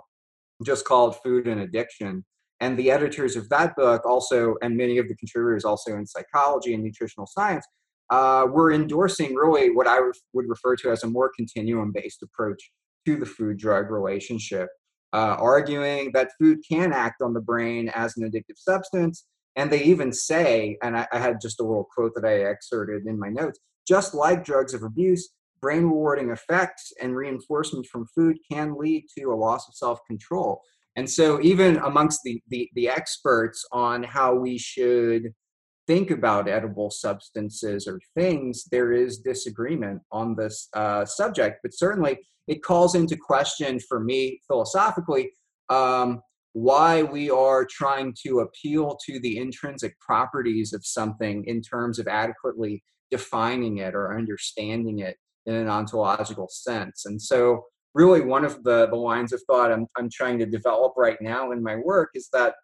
[0.64, 2.26] just called Food and Addiction.
[2.60, 6.74] And the editors of that book also, and many of the contributors also in psychology
[6.74, 7.66] and nutritional science,
[8.10, 10.00] uh, we're endorsing really what I
[10.34, 12.72] would refer to as a more continuum based approach
[13.06, 14.70] to the food drug relationship,
[15.14, 19.26] uh, arguing that food can act on the brain as an addictive substance.
[19.56, 23.06] And they even say, and I, I had just a little quote that I excerpted
[23.06, 25.30] in my notes just like drugs of abuse,
[25.64, 30.62] brain rewarding effects and reinforcement from food can lead to a loss of self control.
[30.98, 35.34] And so, even amongst the, the, the experts on how we should
[35.88, 41.60] think about edible substances or things, there is disagreement on this uh, subject.
[41.64, 45.32] But certainly, it calls into question for me philosophically
[45.70, 46.20] um,
[46.52, 52.08] why we are trying to appeal to the intrinsic properties of something in terms of
[52.08, 57.06] adequately defining it or understanding it in an ontological sense.
[57.06, 60.94] And so, really, one of the, the lines of thought I'm, I'm trying to develop
[60.98, 62.56] right now in my work is that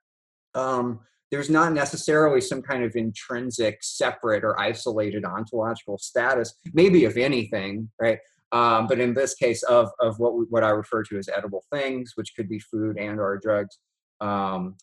[0.55, 0.99] um,
[1.31, 7.89] there's not necessarily some kind of intrinsic, separate, or isolated ontological status, maybe if anything,
[8.01, 8.17] right?
[8.51, 11.63] Um, but in this case, of of what we, what I refer to as edible
[11.71, 13.77] things, which could be food and or drugs,
[14.21, 14.75] um,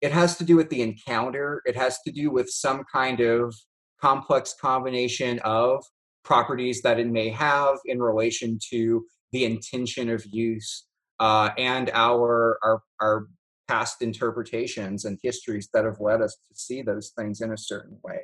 [0.00, 1.62] it has to do with the encounter.
[1.66, 3.54] It has to do with some kind of
[4.00, 5.84] complex combination of
[6.26, 10.86] properties that it may have in relation to the intention of use
[11.20, 13.26] uh, and our, our our
[13.68, 17.98] past interpretations and histories that have led us to see those things in a certain
[18.04, 18.20] way.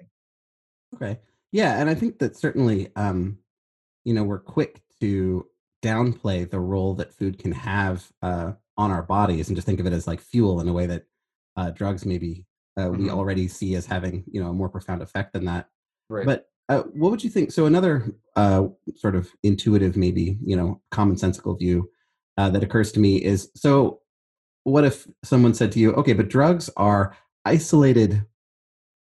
[0.95, 1.19] Okay.
[1.51, 3.39] Yeah, and I think that certainly um,
[4.05, 5.47] you know, we're quick to
[5.83, 9.87] downplay the role that food can have uh, on our bodies and just think of
[9.87, 11.05] it as like fuel in a way that
[11.57, 13.05] uh, drugs maybe uh, mm-hmm.
[13.05, 15.69] we already see as having you know a more profound effect than that.
[16.09, 16.27] Right.
[16.27, 17.53] But uh, what would you think?
[17.53, 21.91] So another uh, sort of intuitive, maybe you know, commonsensical view
[22.39, 24.01] uh, that occurs to me is so.
[24.65, 28.25] What if someone said to you, "Okay, but drugs are isolated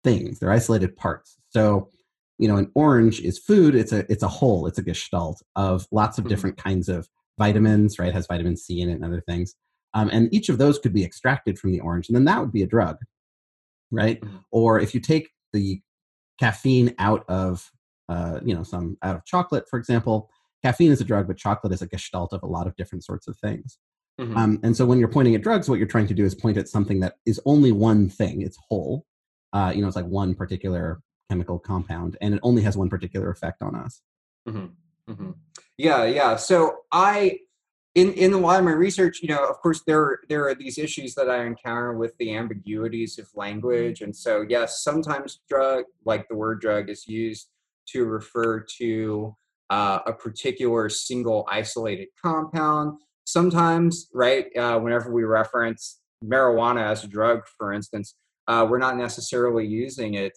[0.05, 1.91] things; they're isolated parts." So
[2.39, 5.87] you know an orange is food it's a it's a whole it's a gestalt of
[5.91, 6.31] lots of mm-hmm.
[6.31, 9.55] different kinds of vitamins right it has vitamin c in it and other things
[9.95, 12.53] um, and each of those could be extracted from the orange and then that would
[12.53, 12.97] be a drug
[13.91, 14.37] right mm-hmm.
[14.51, 15.81] or if you take the
[16.39, 17.71] caffeine out of
[18.09, 20.31] uh, you know some out of chocolate for example
[20.63, 23.29] caffeine is a drug but chocolate is a gestalt of a lot of different sorts
[23.29, 23.79] of things
[24.21, 24.37] mm-hmm.
[24.37, 26.57] um, and so when you're pointing at drugs what you're trying to do is point
[26.57, 29.05] at something that is only one thing it's whole
[29.53, 33.31] uh, you know it's like one particular chemical compound and it only has one particular
[33.31, 34.01] effect on us
[34.49, 34.67] mm-hmm.
[35.13, 35.31] Mm-hmm.
[35.77, 37.39] yeah yeah so i
[37.95, 40.79] in in a lot of my research you know of course there there are these
[40.79, 46.29] issues that i encounter with the ambiguities of language and so yes sometimes drug like
[46.29, 47.49] the word drug is used
[47.87, 49.35] to refer to
[49.71, 57.09] uh, a particular single isolated compound sometimes right uh, whenever we reference marijuana as a
[57.09, 58.15] drug for instance
[58.49, 60.33] uh, we're not necessarily using it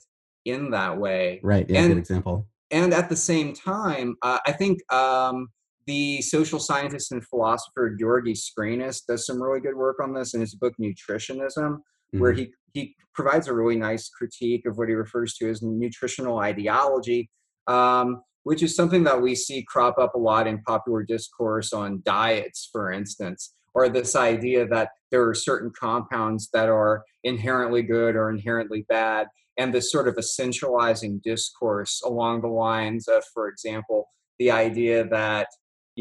[0.45, 1.39] in that way.
[1.43, 1.67] Right.
[1.69, 1.81] Yeah.
[1.81, 2.47] And, good example.
[2.69, 5.47] And at the same time, uh, I think um,
[5.87, 10.41] the social scientist and philosopher Gyorgy Scrinis does some really good work on this in
[10.41, 12.19] his book Nutritionism, mm-hmm.
[12.19, 16.39] where he he provides a really nice critique of what he refers to as nutritional
[16.39, 17.29] ideology.
[17.67, 22.01] Um, which is something that we see crop up a lot in popular discourse on
[22.03, 28.15] diets, for instance, or this idea that there are certain compounds that are inherently good
[28.15, 34.09] or inherently bad, and this sort of essentializing discourse along the lines of, for example,
[34.39, 35.47] the idea that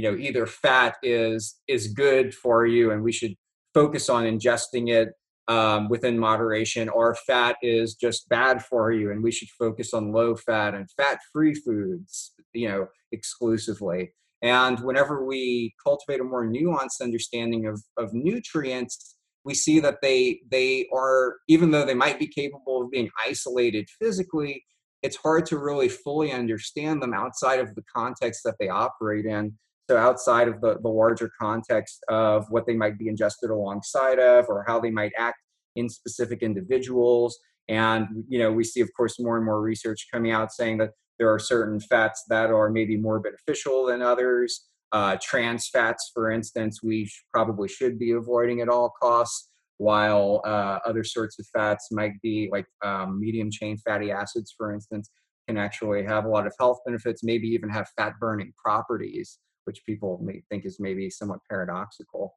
[0.00, 3.34] you know either fat is is good for you and we should
[3.74, 5.10] focus on ingesting it
[5.48, 10.12] um, within moderation, or fat is just bad for you and we should focus on
[10.12, 14.12] low fat and fat free foods, you know, exclusively.
[14.42, 20.40] And whenever we cultivate a more nuanced understanding of, of nutrients, we see that they
[20.50, 24.64] they are even though they might be capable of being isolated physically
[25.02, 29.56] it's hard to really fully understand them outside of the context that they operate in
[29.90, 34.44] so outside of the, the larger context of what they might be ingested alongside of
[34.48, 35.38] or how they might act
[35.74, 37.36] in specific individuals.
[37.68, 40.90] And you know we see of course more and more research coming out saying that
[41.18, 44.68] there are certain fats that are maybe more beneficial than others.
[44.92, 50.40] Uh, trans fats, for instance, we sh- probably should be avoiding at all costs, while
[50.44, 55.10] uh, other sorts of fats might be like um, medium chain fatty acids, for instance,
[55.46, 59.38] can actually have a lot of health benefits, maybe even have fat burning properties,
[59.70, 62.34] which people may think is maybe somewhat paradoxical.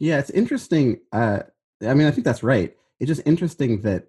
[0.00, 0.98] yeah, it's interesting.
[1.12, 1.40] Uh,
[1.86, 2.74] I mean, I think that's right.
[2.98, 4.08] It's just interesting that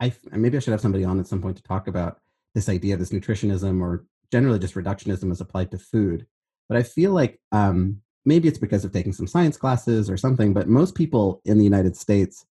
[0.00, 2.18] I maybe I should have somebody on at some point to talk about
[2.54, 6.26] this idea, of this nutritionism or generally just reductionism as applied to food.
[6.70, 10.54] But I feel like um, maybe it's because of taking some science classes or something,
[10.54, 12.46] but most people in the United States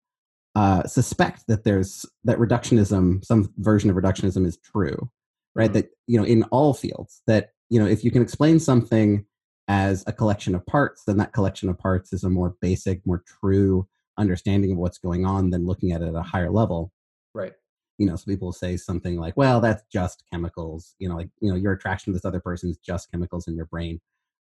[0.54, 5.10] uh, suspect that there's that reductionism, some version of reductionism is true,
[5.54, 5.70] right?
[5.70, 5.74] Mm-hmm.
[5.74, 9.24] That, you know, in all fields, that, you know, if you can explain something
[9.68, 13.22] as a collection of parts, then that collection of parts is a more basic, more
[13.26, 13.86] true
[14.18, 16.92] understanding of what's going on than looking at it at a higher level.
[17.32, 17.54] Right
[18.00, 21.50] you know, so people say something like, well, that's just chemicals, you know, like, you
[21.50, 24.00] know, your attraction to this other person is just chemicals in your brain.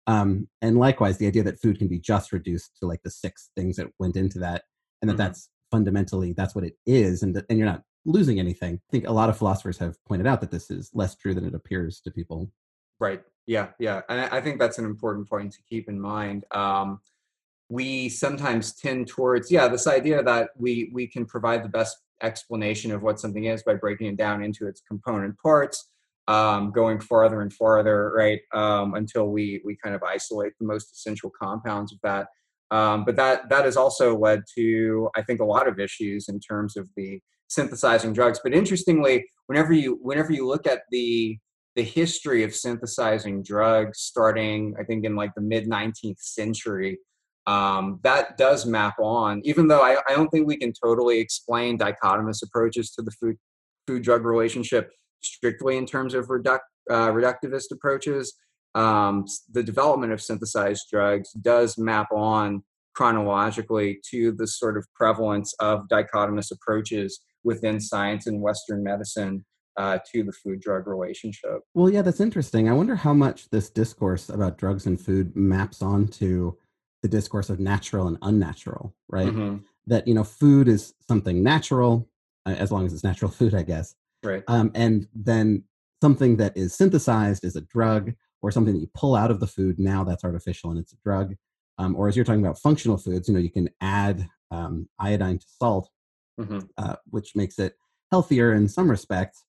[0.09, 3.51] Um, and likewise, the idea that food can be just reduced to like the six
[3.57, 4.65] things that went into that,
[5.01, 5.19] and that mm-hmm.
[5.19, 8.75] that's fundamentally that's what it is, and and you're not losing anything.
[8.75, 11.47] I think a lot of philosophers have pointed out that this is less true than
[11.47, 12.51] it appears to people.
[13.01, 13.23] Right.
[13.47, 13.69] Yeah.
[13.79, 14.03] Yeah.
[14.09, 16.45] And I think that's an important point to keep in mind.
[16.53, 17.01] Um,
[17.69, 22.93] we sometimes tend towards yeah this idea that we we can provide the best explanation
[22.93, 25.91] of what something is by breaking it down into its component parts
[26.29, 30.93] um, going farther and farther right um, until we we kind of isolate the most
[30.93, 32.29] essential compounds of that
[32.71, 36.39] um, but that that has also led to i think a lot of issues in
[36.39, 41.39] terms of the synthesizing drugs but interestingly whenever you whenever you look at the
[41.77, 46.99] the history of synthesizing drugs starting i think in like the mid 19th century
[47.47, 51.77] um, that does map on, even though I, I, don't think we can totally explain
[51.77, 53.37] dichotomous approaches to the food
[53.87, 54.91] food drug relationship
[55.23, 56.59] strictly in terms of uh,
[56.89, 58.35] reductivist approaches.
[58.75, 62.63] Um, the development of synthesized drugs does map on
[62.95, 69.45] chronologically to the sort of prevalence of dichotomous approaches within science and Western medicine
[69.77, 71.61] uh, to the food drug relationship.
[71.75, 72.69] Well, yeah, that's interesting.
[72.69, 76.55] I wonder how much this discourse about drugs and food maps onto
[77.03, 79.29] the discourse of natural and unnatural, right?
[79.29, 79.59] Mm-hmm.
[79.87, 82.09] That you know, food is something natural,
[82.47, 83.95] uh, as long as it's natural food, I guess.
[84.23, 84.43] Right.
[84.49, 85.65] Um, and then
[86.03, 88.13] something that is synthesized is a drug,
[88.45, 89.79] or something that you pull out of the food.
[89.79, 91.35] Now that's artificial and it's a drug.
[91.79, 95.39] Um, or as you're talking about functional foods, you know, you can add um, iodine
[95.39, 95.89] to salt,
[96.39, 96.59] mm-hmm.
[96.77, 97.75] uh, which makes it
[98.11, 99.43] healthier in some respects,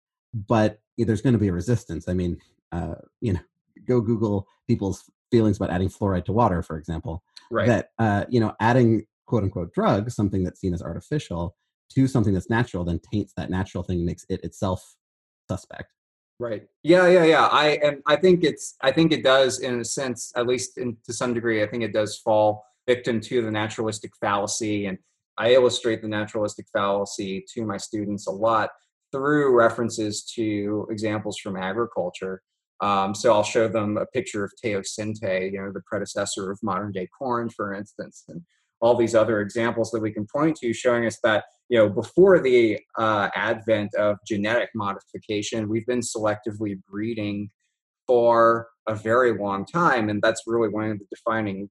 [0.47, 2.07] but there's going to be a resistance.
[2.07, 2.37] I mean,
[2.71, 3.39] uh, you know,
[3.87, 7.67] go Google people's feelings about adding fluoride to water, for example right.
[7.67, 11.55] that uh, you know adding quote unquote drugs, something that's seen as artificial,
[11.93, 14.95] to something that's natural, then taints that natural thing, and makes it itself
[15.49, 15.91] suspect.
[16.37, 16.63] Right.
[16.83, 17.07] Yeah.
[17.07, 17.23] Yeah.
[17.23, 17.45] Yeah.
[17.45, 20.97] I and I think it's I think it does in a sense, at least in,
[21.05, 24.97] to some degree, I think it does fall victim to the naturalistic fallacy, and
[25.37, 28.69] I illustrate the naturalistic fallacy to my students a lot
[29.15, 32.41] through references to examples from agriculture.
[32.81, 36.91] Um, so I'll show them a picture of teosinte, you know, the predecessor of modern
[36.91, 38.41] day corn, for instance, and
[38.81, 42.41] all these other examples that we can point to showing us that, you know, before
[42.41, 47.49] the uh, advent of genetic modification, we've been selectively breeding
[48.05, 50.09] for a very long time.
[50.09, 51.69] And that's really one of the defining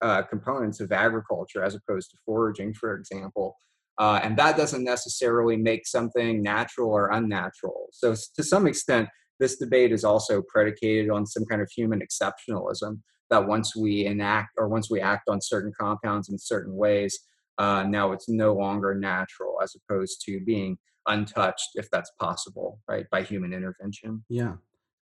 [0.00, 3.56] uh, components of agriculture as opposed to foraging, for example.
[3.98, 7.88] Uh, and that doesn't necessarily make something natural or unnatural.
[7.92, 9.08] So, to some extent,
[9.40, 14.50] this debate is also predicated on some kind of human exceptionalism that once we enact
[14.58, 17.18] or once we act on certain compounds in certain ways,
[17.58, 20.76] uh, now it's no longer natural as opposed to being
[21.06, 24.24] untouched, if that's possible, right, by human intervention.
[24.28, 24.54] Yeah.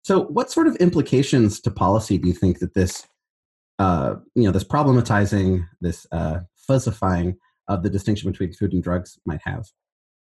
[0.02, 3.06] So, what sort of implications to policy do you think that this,
[3.78, 7.36] uh, you know, this problematizing, this uh, fuzzifying
[7.68, 9.66] of the distinction between food and drugs might have?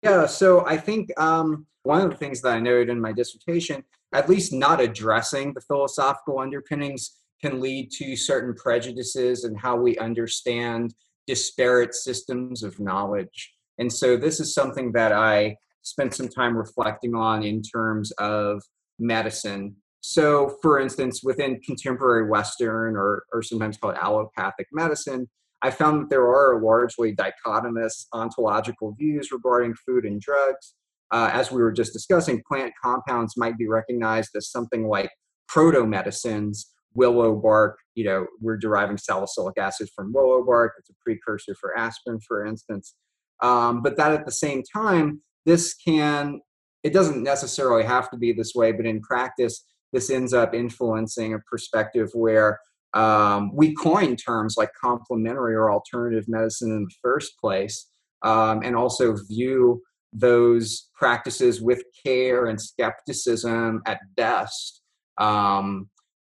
[0.02, 3.84] Yeah, so I think um, one of the things that I noted in my dissertation,
[4.14, 9.98] at least not addressing the philosophical underpinnings, can lead to certain prejudices and how we
[9.98, 10.94] understand
[11.28, 13.54] disparate systems of knowledge.
[13.78, 18.64] And so this is something that I spent some time reflecting on in terms of
[19.00, 19.76] medicine.
[20.02, 25.28] So, for instance, within contemporary Western or, or sometimes called allopathic medicine,
[25.66, 30.76] I found that there are largely dichotomous ontological views regarding food and drugs.
[31.10, 35.10] Uh, as we were just discussing, plant compounds might be recognized as something like
[35.48, 36.72] proto medicines.
[36.94, 40.74] Willow bark, you know, we're deriving salicylic acid from willow bark.
[40.78, 42.94] It's a precursor for aspirin, for instance.
[43.42, 46.42] Um, but that at the same time, this can,
[46.84, 51.34] it doesn't necessarily have to be this way, but in practice, this ends up influencing
[51.34, 52.60] a perspective where
[52.96, 57.90] um, we coined terms like complementary or alternative medicine in the first place,
[58.24, 59.82] um, and also view
[60.14, 64.82] those practices with care and skepticism at best.
[65.18, 65.90] Um,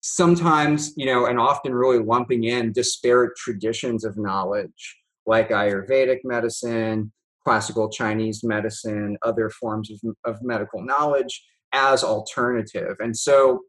[0.02, 7.12] sometimes, you know, and often really lumping in disparate traditions of knowledge like Ayurvedic medicine,
[7.44, 11.44] classical Chinese medicine, other forms of, of medical knowledge
[11.74, 12.96] as alternative.
[13.00, 13.60] And so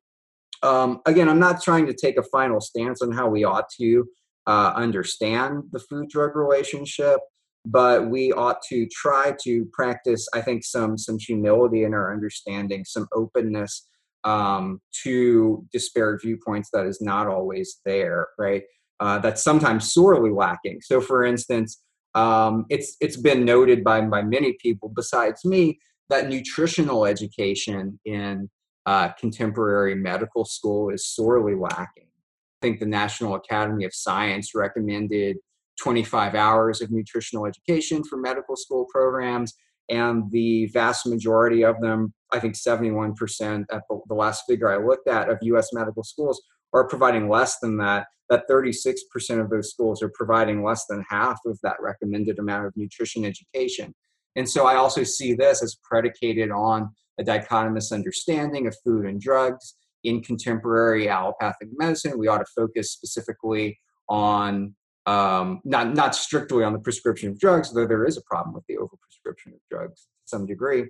[0.62, 4.04] um, again, I'm not trying to take a final stance on how we ought to
[4.46, 7.20] uh, understand the food drug relationship,
[7.64, 12.84] but we ought to try to practice, I think, some some humility in our understanding,
[12.84, 13.86] some openness
[14.24, 18.62] um, to disparate viewpoints that is not always there, right?
[19.00, 20.80] Uh, that's sometimes sorely lacking.
[20.82, 21.80] So, for instance,
[22.14, 25.78] um, it's it's been noted by by many people besides me
[26.08, 28.48] that nutritional education in
[28.88, 32.06] uh, contemporary medical school is sorely lacking.
[32.06, 35.36] I think the National Academy of Science recommended
[35.82, 39.52] 25 hours of nutritional education for medical school programs.
[39.90, 44.82] and the vast majority of them, I think 71% at the, the last figure I
[44.82, 46.40] looked at of US medical schools,
[46.72, 48.06] are providing less than that.
[48.30, 48.96] That 36%
[49.38, 53.94] of those schools are providing less than half of that recommended amount of nutrition education.
[54.34, 59.20] And so I also see this as predicated on a dichotomous understanding of food and
[59.20, 59.74] drugs.
[60.04, 64.74] In contemporary allopathic medicine, we ought to focus specifically on
[65.06, 68.64] um, not not strictly on the prescription of drugs, though there is a problem with
[68.68, 70.82] the overprescription of drugs to some degree.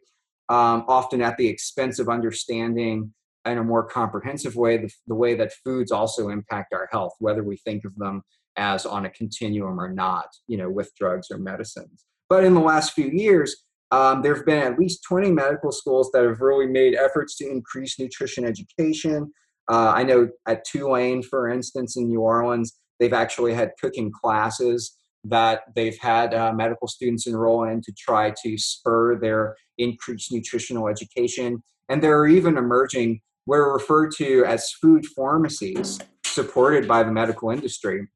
[0.50, 3.12] Um, often at the expense of understanding
[3.44, 7.42] in a more comprehensive way the, the way that foods also impact our health, whether
[7.42, 8.22] we think of them
[8.56, 12.04] as on a continuum or not, you know, with drugs or medicines.
[12.28, 16.10] But in the last few years, um, there have been at least 20 medical schools
[16.12, 19.32] that have really made efforts to increase nutrition education.
[19.70, 24.96] Uh, I know at Tulane, for instance, in New Orleans, They've actually had cooking classes
[25.24, 30.88] that they've had uh, medical students enroll in to try to spur their increased nutritional
[30.88, 31.62] education.
[31.88, 37.10] And there are even emerging what are referred to as food pharmacies supported by the
[37.10, 38.06] medical industry,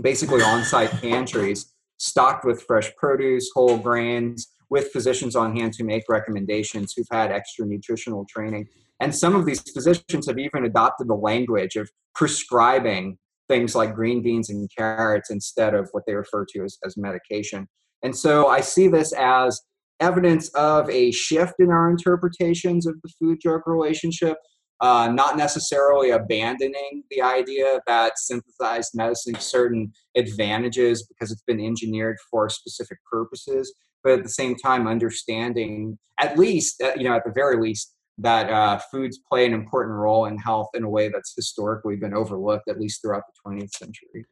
[0.00, 5.84] basically on site pantries stocked with fresh produce, whole grains, with physicians on hand to
[5.84, 8.66] make recommendations who've had extra nutritional training.
[8.98, 13.16] And some of these physicians have even adopted the language of prescribing
[13.48, 17.68] things like green beans and carrots instead of what they refer to as, as medication.
[18.02, 19.60] And so I see this as
[20.00, 24.38] evidence of a shift in our interpretations of the food drug relationship,
[24.80, 32.16] uh, not necessarily abandoning the idea that synthesized medicine certain advantages because it's been engineered
[32.28, 33.72] for specific purposes,
[34.04, 37.94] but at the same time understanding, at least, uh, you know, at the very least,
[38.18, 42.14] that uh, foods play an important role in health in a way that's historically been
[42.14, 44.24] overlooked, at least throughout the 20th century.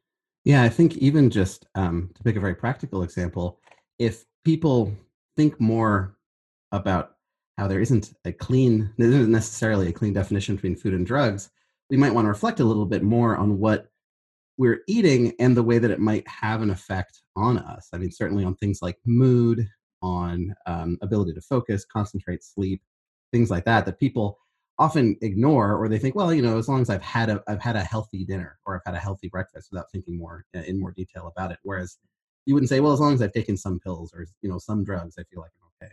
[0.45, 3.59] Yeah, I think even just um, to pick a very practical example,
[3.99, 4.93] if people
[5.37, 6.17] think more
[6.71, 7.13] about
[7.59, 11.51] how there isn't a clean, there isn't necessarily a clean definition between food and drugs,
[11.91, 13.89] we might want to reflect a little bit more on what
[14.59, 17.89] we're eating and the way that it might have an effect on us.
[17.93, 19.67] I mean, certainly on things like mood,
[20.03, 22.83] on um, ability to focus, concentrate, sleep,
[23.33, 24.39] things like that that people
[24.79, 27.61] often ignore or they think well you know as long as i've had a i've
[27.61, 30.81] had a healthy dinner or i've had a healthy breakfast without thinking more uh, in
[30.81, 31.59] more detail about it.
[31.63, 31.99] Whereas
[32.47, 34.83] you wouldn't say well as long as i've taken some pills or you know some
[34.85, 35.93] drugs i feel like i'm okay.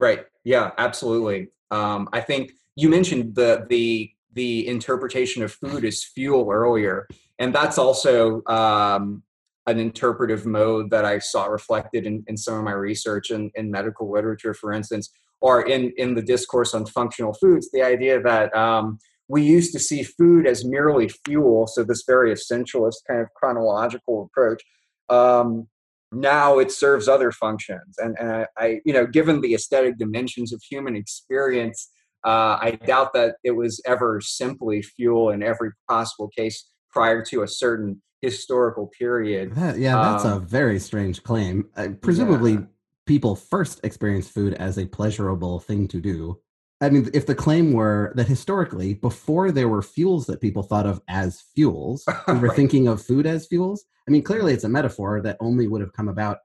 [0.00, 0.26] Right.
[0.44, 1.48] Yeah absolutely.
[1.70, 7.06] Um, i think you mentioned the the the interpretation of food as fuel earlier
[7.38, 9.22] and that's also um,
[9.66, 13.70] an interpretive mode that i saw reflected in, in some of my research in, in
[13.70, 15.10] medical literature for instance
[15.40, 18.98] or in, in the discourse on functional foods, the idea that um,
[19.28, 24.24] we used to see food as merely fuel, so this very essentialist kind of chronological
[24.24, 24.62] approach.
[25.08, 25.68] Um,
[26.10, 30.52] now it serves other functions, and, and I, I, you know, given the aesthetic dimensions
[30.52, 31.90] of human experience,
[32.24, 37.42] uh, I doubt that it was ever simply fuel in every possible case prior to
[37.42, 39.54] a certain historical period.
[39.54, 41.68] That, yeah, that's um, a very strange claim.
[41.76, 42.60] Uh, presumably, yeah
[43.08, 46.38] people first experienced food as a pleasurable thing to do.
[46.80, 50.86] I mean, if the claim were that historically, before there were fuels that people thought
[50.86, 52.56] of as fuels, we were right.
[52.56, 53.84] thinking of food as fuels.
[54.06, 56.36] I mean, clearly it's a metaphor that only would have come about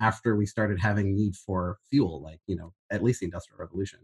[0.00, 3.98] after we started having need for fuel, like, you know, at least the Industrial Revolution.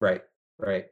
[0.00, 0.22] Right,
[0.58, 0.86] right.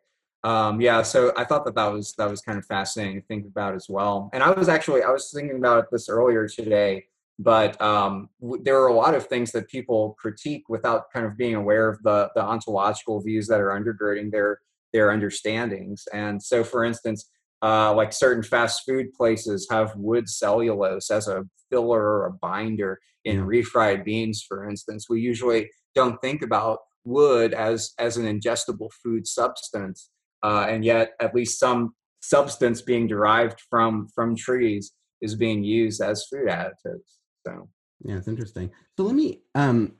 [0.45, 3.47] Um, yeah, so I thought that that was that was kind of fascinating to think
[3.47, 4.31] about as well.
[4.33, 7.07] And I was actually I was thinking about this earlier today
[7.39, 11.37] but um, w- there are a lot of things that people critique without kind of
[11.37, 14.61] being aware of the, the ontological views that are undergirding their
[14.93, 17.29] their understandings and so for instance
[17.61, 22.99] uh, like certain fast food places have wood cellulose as a filler or a binder
[23.25, 28.91] in refried beans for instance we usually don't think about wood as as an ingestible
[29.03, 30.11] food substance
[30.43, 36.03] uh, and yet at least some substance being derived from from trees is being used
[36.03, 37.69] as food additives so
[38.05, 38.71] yeah, it's interesting.
[38.97, 39.93] So let me um,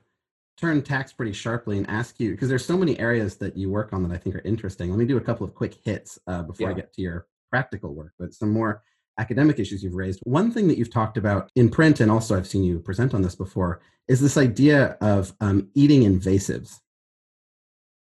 [0.57, 3.93] turn tax pretty sharply and ask you because there's so many areas that you work
[3.93, 4.89] on that I think are interesting.
[4.89, 6.73] Let me do a couple of quick hits uh, before yeah.
[6.73, 8.83] I get to your practical work, but some more
[9.19, 10.19] academic issues you've raised.
[10.23, 13.23] One thing that you've talked about in print, and also I've seen you present on
[13.23, 16.79] this before, is this idea of um, eating invasives.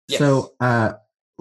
[0.08, 0.20] Yes.
[0.20, 0.94] So, uh,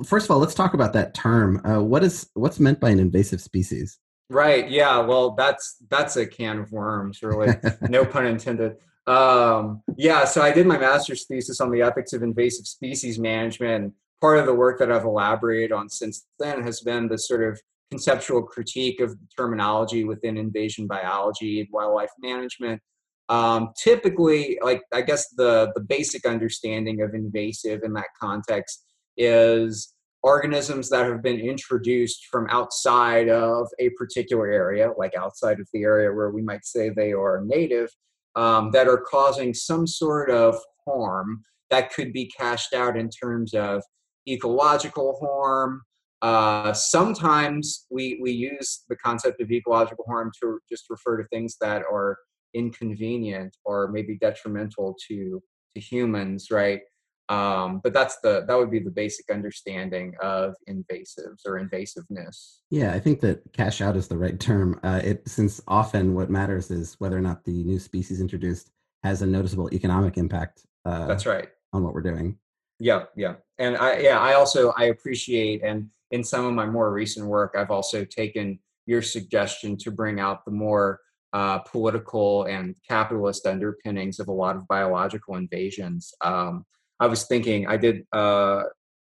[0.04, 1.60] first of all, let's talk about that term.
[1.64, 3.98] Uh, what is what's meant by an invasive species?
[4.28, 4.68] Right.
[4.68, 4.98] Yeah.
[5.00, 7.54] Well, that's that's a can of worms, really.
[7.88, 8.76] no pun intended.
[9.06, 10.24] Um, yeah.
[10.24, 13.94] So I did my master's thesis on the ethics of invasive species management.
[14.20, 17.60] Part of the work that I've elaborated on since then has been the sort of
[17.90, 22.80] conceptual critique of the terminology within invasion biology and wildlife management.
[23.28, 28.84] Um, typically, like I guess the the basic understanding of invasive in that context
[29.16, 35.68] is organisms that have been introduced from outside of a particular area, like outside of
[35.72, 37.88] the area where we might say they are native,
[38.34, 40.56] um, that are causing some sort of
[40.86, 43.82] harm that could be cashed out in terms of
[44.28, 45.82] ecological harm.
[46.22, 51.56] Uh, sometimes we, we use the concept of ecological harm to just refer to things
[51.60, 52.18] that are
[52.56, 55.42] inconvenient or maybe detrimental to,
[55.74, 56.80] to humans, right?
[57.28, 62.58] Um, but that's the that would be the basic understanding of invasives or invasiveness.
[62.70, 64.78] Yeah, I think that cash out is the right term.
[64.84, 68.70] Uh, it since often what matters is whether or not the new species introduced
[69.02, 70.64] has a noticeable economic impact.
[70.84, 72.38] Uh, that's right on what we're doing.
[72.78, 76.92] Yeah, yeah, and I yeah I also I appreciate and in some of my more
[76.92, 81.00] recent work I've also taken your suggestion to bring out the more
[81.36, 86.14] uh, political and capitalist underpinnings of a lot of biological invasions.
[86.24, 86.64] Um,
[86.98, 88.62] I was thinking, I did, uh,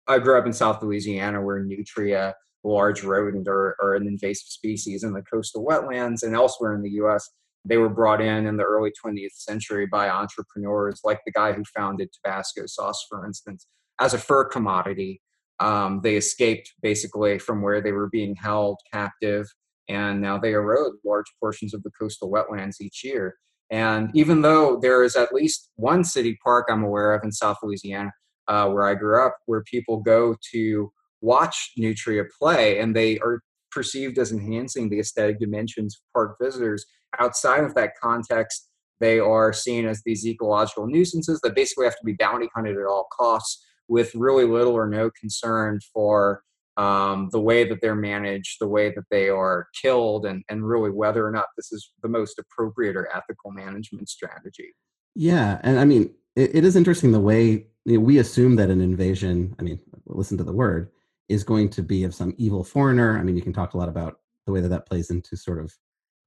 [0.07, 5.03] I grew up in South Louisiana where nutria, large rodent, are, are an invasive species
[5.03, 7.27] in the coastal wetlands and elsewhere in the US.
[7.65, 11.63] They were brought in in the early 20th century by entrepreneurs like the guy who
[11.75, 13.67] founded Tabasco sauce, for instance,
[13.99, 15.23] as a fur commodity.
[15.59, 19.47] Um, they escaped basically from where they were being held captive,
[19.91, 23.35] and now they erode large portions of the coastal wetlands each year.
[23.71, 27.57] And even though there is at least one city park I'm aware of in South
[27.63, 28.13] Louisiana,
[28.49, 33.43] uh, where I grew up, where people go to watch nutria play, and they are
[33.71, 36.85] perceived as enhancing the aesthetic dimensions of park visitors.
[37.19, 38.69] Outside of that context,
[39.01, 42.87] they are seen as these ecological nuisances that basically have to be bounty hunted at
[42.87, 46.43] all costs, with really little or no concern for
[46.77, 50.91] um, the way that they're managed, the way that they are killed, and, and really
[50.91, 54.75] whether or not this is the most appropriate or ethical management strategy.
[55.15, 55.61] Yeah.
[55.63, 58.81] And I mean, it, it is interesting the way you know, we assume that an
[58.81, 60.91] invasion, I mean, listen to the word,
[61.29, 63.19] is going to be of some evil foreigner.
[63.19, 65.59] I mean, you can talk a lot about the way that that plays into sort
[65.59, 65.73] of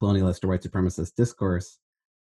[0.01, 1.79] colonialist or white supremacist discourse.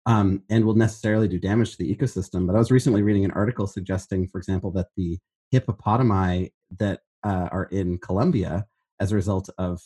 [0.07, 2.47] Um, and will necessarily do damage to the ecosystem.
[2.47, 5.19] But I was recently reading an article suggesting, for example, that the
[5.53, 8.65] hippopotami that uh, are in Colombia
[8.99, 9.81] as a result of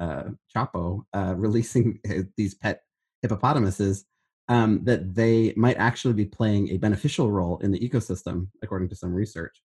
[0.00, 0.24] uh,
[0.54, 2.00] Chapo uh, releasing
[2.36, 2.82] these pet
[3.22, 4.04] hippopotamuses,
[4.48, 8.94] um, that they might actually be playing a beneficial role in the ecosystem, according to
[8.94, 9.62] some research.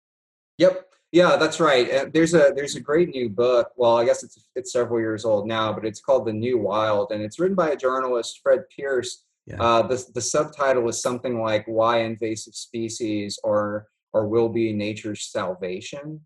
[0.57, 0.87] Yep.
[1.11, 2.11] Yeah, that's right.
[2.11, 3.69] there's a there's a great new book.
[3.75, 7.11] Well, I guess it's it's several years old now, but it's called The New Wild,
[7.11, 9.23] and it's written by a journalist, Fred Pearce.
[9.45, 9.61] Yeah.
[9.61, 15.27] Uh, the the subtitle is something like "Why Invasive Species Are or Will Be Nature's
[15.27, 16.19] Salvation."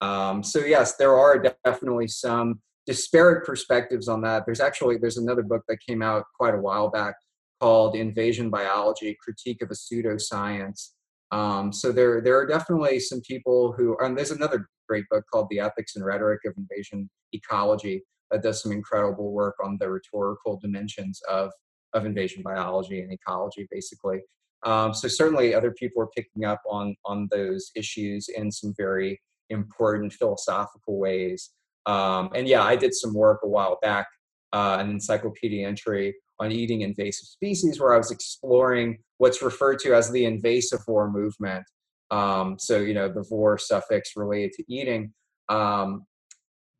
[0.00, 4.44] Um, so yes, there are definitely some disparate perspectives on that.
[4.46, 7.14] There's actually there's another book that came out quite a while back
[7.60, 10.90] called Invasion Biology: Critique of a Pseudoscience.
[11.30, 15.48] Um, so there there are definitely some people who and there's another great book called
[15.50, 20.58] The Ethics and Rhetoric of Invasion Ecology that does some incredible work on the rhetorical
[20.60, 21.50] dimensions of
[21.94, 24.20] of invasion biology and ecology, basically.
[24.64, 29.20] Um, so certainly, other people are picking up on on those issues in some very
[29.50, 31.50] important philosophical ways.
[31.86, 34.06] Um, and yeah, I did some work a while back,
[34.52, 39.94] uh, an encyclopedia entry on eating invasive species, where I was exploring what's referred to
[39.94, 41.64] as the invasive invasivore movement.
[42.10, 45.12] Um, so, you know, the vor suffix related to eating.
[45.48, 46.06] Um,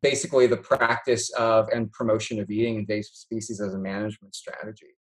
[0.01, 4.95] basically, the practice of and promotion of eating invasive species as a management strategy.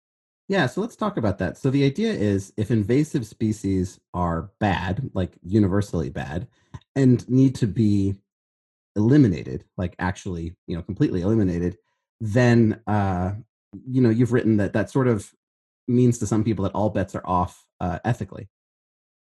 [0.53, 1.57] Yeah, so let's talk about that.
[1.57, 6.47] So the idea is if invasive species are bad, like universally bad,
[6.95, 8.17] and need to be
[8.95, 11.79] eliminated, like actually, you know, completely eliminated,
[12.21, 13.33] then uh,
[13.89, 15.33] you know, you've written that that sort of
[15.89, 18.51] means to some people that all bets are off uh, ethically.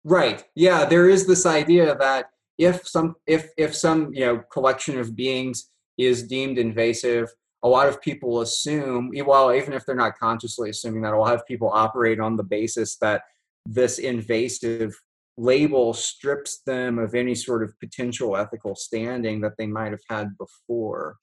[0.03, 0.43] Right.
[0.53, 5.15] Yeah, there is this idea that if some if if some, you know, collection of
[5.15, 7.33] beings is deemed invasive,
[7.65, 11.33] a lot of people assume, well, even if they're not consciously assuming that, a lot
[11.33, 13.23] of people operate on the basis that
[13.65, 14.93] this invasive
[15.35, 20.37] label strips them of any sort of potential ethical standing that they might have had
[20.37, 21.15] before.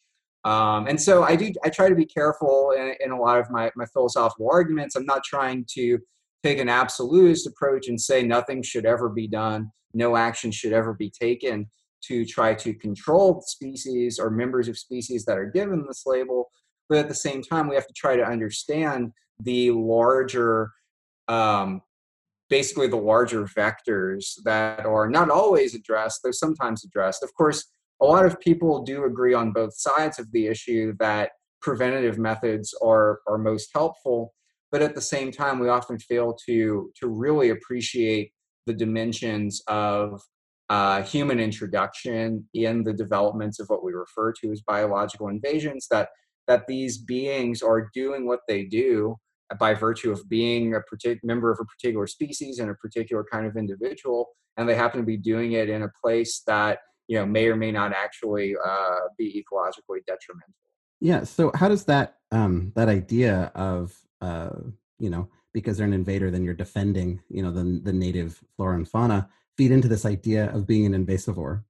[0.44, 3.48] Um, and so I do, I try to be careful in, in, a lot of
[3.48, 4.96] my, my philosophical arguments.
[4.96, 6.00] I'm not trying to
[6.42, 10.92] take an absolutist approach and say nothing should ever be done, no action should ever
[10.92, 11.68] be taken
[12.08, 16.50] to try to control species or members of species that are given this label.
[16.88, 20.70] But at the same time, we have to try to understand the larger,
[21.28, 21.80] um,
[22.50, 27.22] basically the larger vectors that are not always addressed, though sometimes addressed.
[27.22, 27.64] Of course,
[28.00, 31.30] a lot of people do agree on both sides of the issue that
[31.60, 34.34] preventative methods are, are most helpful.
[34.72, 38.32] but at the same time, we often fail to to really appreciate
[38.66, 40.20] the dimensions of
[40.72, 45.86] uh, human introduction in the developments of what we refer to as biological invasions.
[45.90, 46.08] That
[46.48, 49.16] that these beings are doing what they do
[49.60, 53.46] by virtue of being a particular member of a particular species and a particular kind
[53.46, 57.26] of individual, and they happen to be doing it in a place that you know
[57.26, 60.54] may or may not actually uh, be ecologically detrimental.
[61.00, 61.24] Yeah.
[61.24, 64.56] So how does that um, that idea of uh,
[64.98, 68.76] you know because they're an invader, then you're defending you know the the native flora
[68.76, 71.62] and fauna feed into this idea of being an invasivore?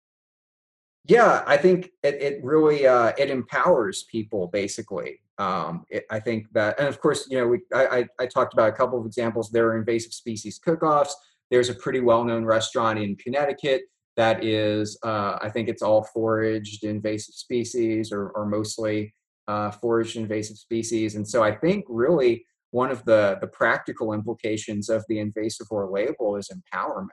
[1.04, 5.20] Yeah, I think it, it really uh, it empowers people basically.
[5.38, 8.68] Um, it, I think that, and of course, you know, we I, I, talked about
[8.68, 9.50] a couple of examples.
[9.50, 11.16] There are invasive species cook-offs.
[11.50, 13.82] There's a pretty well-known restaurant in Connecticut
[14.16, 19.14] that is, uh, I think it's all foraged invasive species or, or mostly
[19.48, 21.16] uh, foraged invasive species.
[21.16, 26.36] And so I think really one of the the practical implications of the invasivore label
[26.36, 27.08] is empowerment.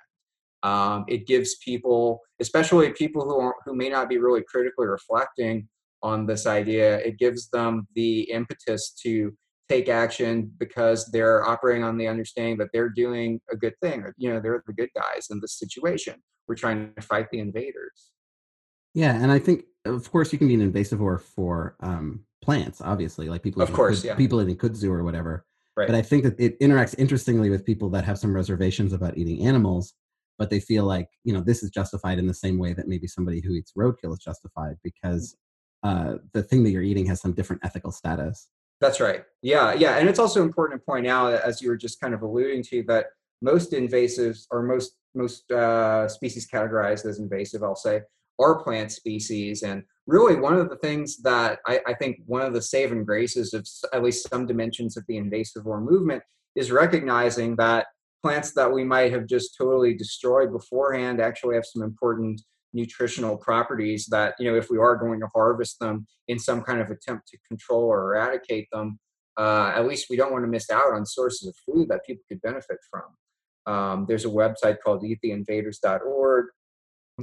[0.63, 5.67] Um, it gives people, especially people who are, who may not be really critically reflecting
[6.01, 9.33] on this idea, it gives them the impetus to
[9.69, 14.33] take action because they're operating on the understanding that they're doing a good thing, you
[14.33, 16.15] know, they're the good guys in this situation.
[16.47, 18.11] We're trying to fight the invaders.
[18.95, 23.29] Yeah, and I think, of course, you can be an invasivore for um, plants, obviously,
[23.29, 24.15] like people, of course, kudzu, yeah.
[24.15, 25.45] people eating kudzu or whatever.
[25.77, 25.87] Right.
[25.87, 29.45] But I think that it interacts interestingly with people that have some reservations about eating
[29.45, 29.93] animals
[30.39, 33.05] but they feel like you know this is justified in the same way that maybe
[33.05, 35.35] somebody who eats roadkill is justified because
[35.83, 38.47] uh, the thing that you're eating has some different ethical status.
[38.81, 39.23] That's right.
[39.41, 42.21] Yeah, yeah, and it's also important to point out, as you were just kind of
[42.21, 43.07] alluding to, that
[43.41, 48.01] most invasives or most most uh, species categorized as invasive, I'll say,
[48.39, 49.63] are plant species.
[49.63, 53.53] And really, one of the things that I, I think one of the saving graces
[53.53, 56.23] of at least some dimensions of the invasivore movement
[56.55, 57.87] is recognizing that
[58.21, 62.41] plants that we might have just totally destroyed beforehand actually have some important
[62.73, 66.79] nutritional properties that you know if we are going to harvest them in some kind
[66.79, 68.99] of attempt to control or eradicate them
[69.37, 72.21] uh, at least we don't want to miss out on sources of food that people
[72.27, 73.73] could benefit from.
[73.73, 76.47] Um, there's a website called eattheinvaders.org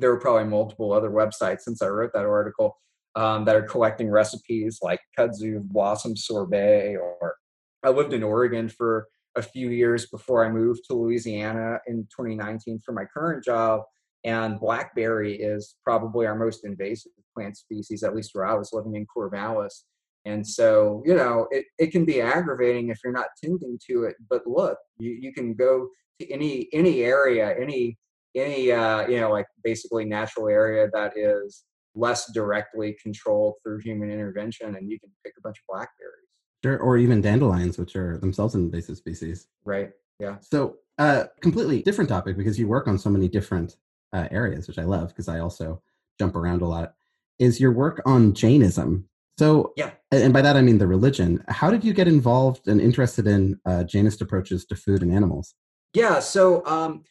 [0.01, 2.79] there are probably multiple other websites since i wrote that article
[3.15, 7.35] um, that are collecting recipes like kudzu blossom sorbet or
[7.83, 12.81] i lived in oregon for a few years before I moved to Louisiana in 2019
[12.85, 13.83] for my current job.
[14.25, 18.97] And blackberry is probably our most invasive plant species, at least where I was living
[18.97, 19.85] in Corvallis.
[20.25, 24.17] And so, you know, it, it can be aggravating if you're not tending to it.
[24.29, 25.89] But look, you, you can go
[26.21, 27.97] to any any area, any
[28.35, 31.65] any uh, you know, like basically natural area that is
[31.95, 36.26] less directly controlled through human intervention, and you can pick a bunch of blackberries.
[36.67, 39.47] Sure, or even dandelions, which are themselves an invasive species.
[39.65, 39.93] Right.
[40.19, 40.39] Yeah.
[40.41, 43.77] So, uh, completely different topic because you work on so many different
[44.13, 45.81] uh, areas, which I love because I also
[46.19, 46.95] jump around a lot.
[47.39, 49.09] Is your work on Jainism?
[49.39, 51.45] So, yeah, and by that I mean the religion.
[51.47, 55.55] How did you get involved and interested in uh, Jainist approaches to food and animals?
[55.95, 56.19] Yeah.
[56.19, 57.05] So, um,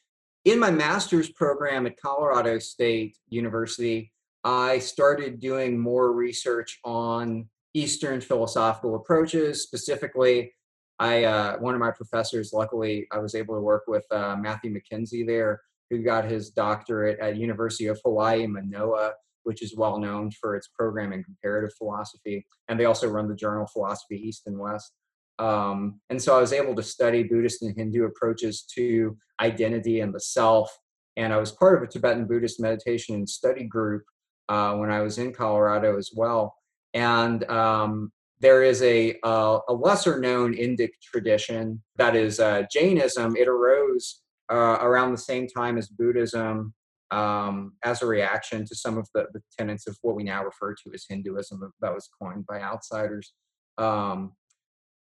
[0.43, 4.12] in my master's program at Colorado State University,
[4.43, 9.61] I started doing more research on Eastern philosophical approaches.
[9.61, 10.53] Specifically,
[10.97, 14.73] I uh, one of my professors, luckily, I was able to work with uh, Matthew
[14.73, 19.11] McKenzie there, who got his doctorate at University of Hawaii Manoa,
[19.43, 23.36] which is well known for its program in comparative philosophy, and they also run the
[23.36, 24.93] journal Philosophy East and West.
[25.38, 30.13] Um, and so I was able to study Buddhist and Hindu approaches to identity and
[30.13, 30.76] the self.
[31.17, 34.03] And I was part of a Tibetan Buddhist meditation and study group
[34.47, 36.55] uh, when I was in Colorado as well.
[36.96, 43.36] And um, there is a, a lesser known Indic tradition that is uh, Jainism.
[43.36, 44.22] It arose
[44.52, 46.74] uh, around the same time as Buddhism
[47.12, 50.74] um, as a reaction to some of the, the, tenets of what we now refer
[50.74, 53.34] to as Hinduism that was coined by outsiders.
[53.78, 54.34] Um,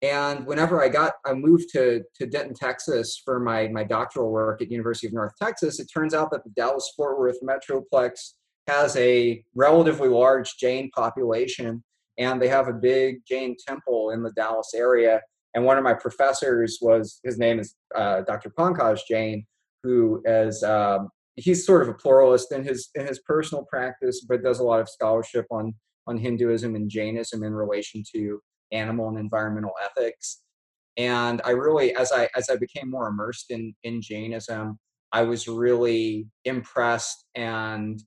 [0.01, 4.61] and whenever I got, I moved to, to Denton, Texas for my, my doctoral work
[4.61, 8.33] at University of North Texas, it turns out that the Dallas-Fort Worth Metroplex
[8.67, 11.83] has a relatively large Jain population,
[12.17, 15.21] and they have a big Jain temple in the Dallas area.
[15.53, 18.51] And one of my professors was his name is uh, Dr.
[18.57, 19.45] Pankaj Jain,
[19.83, 24.43] who is um, he's sort of a pluralist in his in his personal practice, but
[24.43, 25.73] does a lot of scholarship on
[26.07, 28.39] on Hinduism and Jainism in relation to
[28.71, 30.41] animal and environmental ethics.
[30.97, 34.79] And I really, as I as I became more immersed in in Jainism,
[35.11, 38.01] I was really impressed and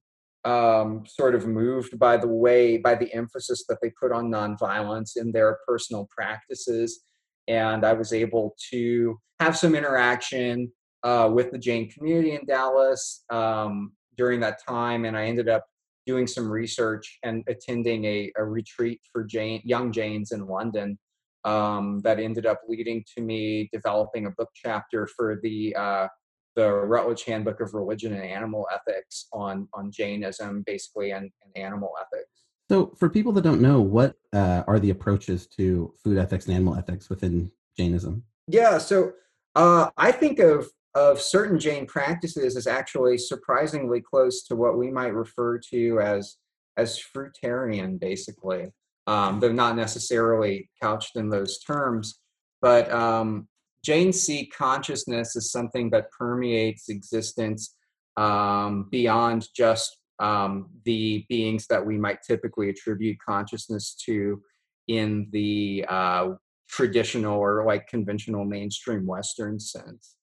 [0.46, 5.16] um, sort of moved by the way, by the emphasis that they put on nonviolence
[5.16, 7.02] in their personal practices.
[7.48, 10.72] and I was able to have some interaction
[11.02, 15.64] uh, with the Jain community in Dallas um, during that time, and I ended up
[16.06, 20.98] doing some research and attending a, a retreat for Jain, young Jains in London.
[21.44, 26.08] Um, that ended up leading to me developing a book chapter for the uh,
[26.56, 31.92] the Routledge Handbook of Religion and Animal Ethics on on Jainism, basically, and, and animal
[32.00, 32.30] ethics.
[32.68, 36.54] So, for people that don't know, what uh, are the approaches to food ethics and
[36.54, 38.24] animal ethics within Jainism?
[38.48, 39.12] Yeah, so
[39.54, 44.90] uh, I think of of certain Jain practices as actually surprisingly close to what we
[44.90, 46.36] might refer to as
[46.76, 48.72] as fruitarian, basically.
[49.08, 52.18] Um, though not necessarily couched in those terms,
[52.60, 53.46] but um,
[53.86, 57.76] Jains see consciousness is something that permeates existence
[58.16, 64.42] um, beyond just um, the beings that we might typically attribute consciousness to
[64.88, 66.30] in the uh,
[66.68, 70.16] traditional or like conventional mainstream Western sense.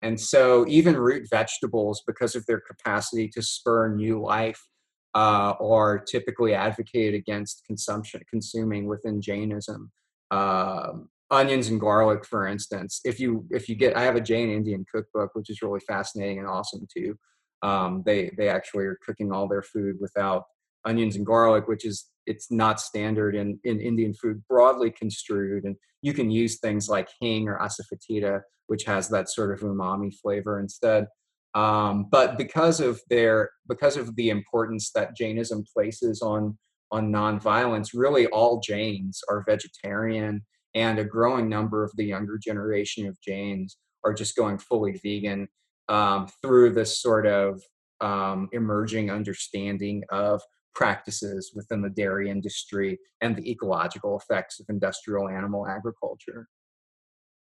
[0.00, 4.66] And so, even root vegetables, because of their capacity to spur new life,
[5.14, 9.92] uh, are typically advocated against consumption, consuming within Jainism.
[10.30, 13.00] Um, onions and garlic, for instance.
[13.04, 16.38] If you if you get, I have a Jain Indian cookbook, which is really fascinating
[16.38, 17.16] and awesome too.
[17.62, 20.44] Um, they they actually are cooking all their food without
[20.84, 25.64] onions and garlic, which is it's not standard in, in Indian food broadly construed.
[25.64, 30.14] And you can use things like hing or asafoetida, which has that sort of umami
[30.22, 31.06] flavor instead.
[31.54, 36.56] Um, but because of their because of the importance that Jainism places on
[36.92, 40.44] on nonviolence, really all Jains are vegetarian,
[40.74, 45.48] and a growing number of the younger generation of Jains are just going fully vegan
[45.88, 47.60] um, through this sort of
[48.00, 50.40] um, emerging understanding of
[50.74, 56.48] practices within the dairy industry and the ecological effects of industrial animal agriculture.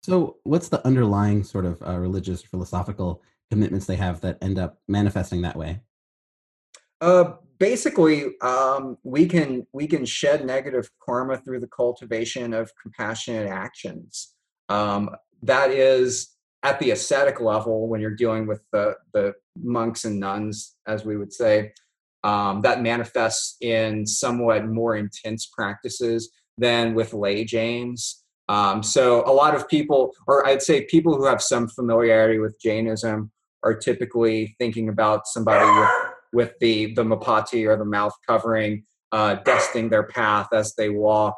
[0.01, 3.21] So, what's the underlying sort of uh, religious, philosophical
[3.51, 5.81] commitments they have that end up manifesting that way?
[7.01, 13.49] Uh, basically, um, we can we can shed negative karma through the cultivation of compassionate
[13.49, 14.33] actions.
[14.69, 15.09] Um,
[15.43, 20.75] that is at the ascetic level when you're dealing with the the monks and nuns,
[20.87, 21.73] as we would say
[22.23, 28.23] um, that manifests in somewhat more intense practices than with lay Jains.
[28.49, 32.59] Um, so a lot of people, or I'd say people who have some familiarity with
[32.59, 33.31] Jainism,
[33.63, 35.89] are typically thinking about somebody with,
[36.33, 41.35] with the the muhpatti or the mouth covering, uh, dusting their path as they walk,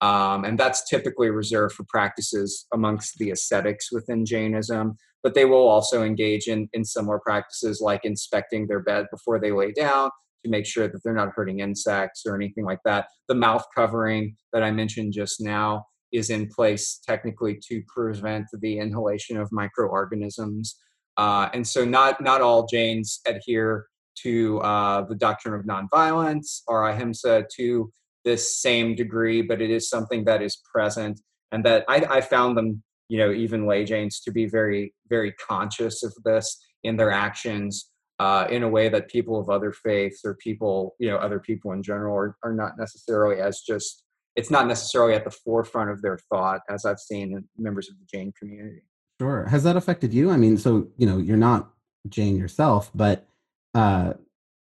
[0.00, 4.96] um, and that's typically reserved for practices amongst the ascetics within Jainism.
[5.22, 9.52] But they will also engage in in similar practices like inspecting their bed before they
[9.52, 10.10] lay down,
[10.44, 13.06] to make sure that they're not hurting insects or anything like that.
[13.28, 18.78] The mouth covering that I mentioned just now is in place technically to prevent the
[18.78, 20.76] inhalation of microorganisms.
[21.16, 23.86] Uh, and so not, not all Jains adhere
[24.22, 27.92] to uh, the doctrine of nonviolence or ahimsa to
[28.24, 32.56] this same degree, but it is something that is present and that I, I found
[32.56, 37.10] them, you know, even lay Jains to be very, very conscious of this in their
[37.10, 41.40] actions uh, in a way that people of other faiths or people, you know, other
[41.40, 44.04] people in general are, are not necessarily as just,
[44.36, 47.96] it's not necessarily at the forefront of their thought as I've seen in members of
[47.98, 48.82] the Jain community.
[49.20, 49.46] Sure.
[49.46, 50.30] Has that affected you?
[50.30, 51.70] I mean, so, you know, you're not
[52.08, 53.26] Jain yourself, but
[53.74, 54.14] uh,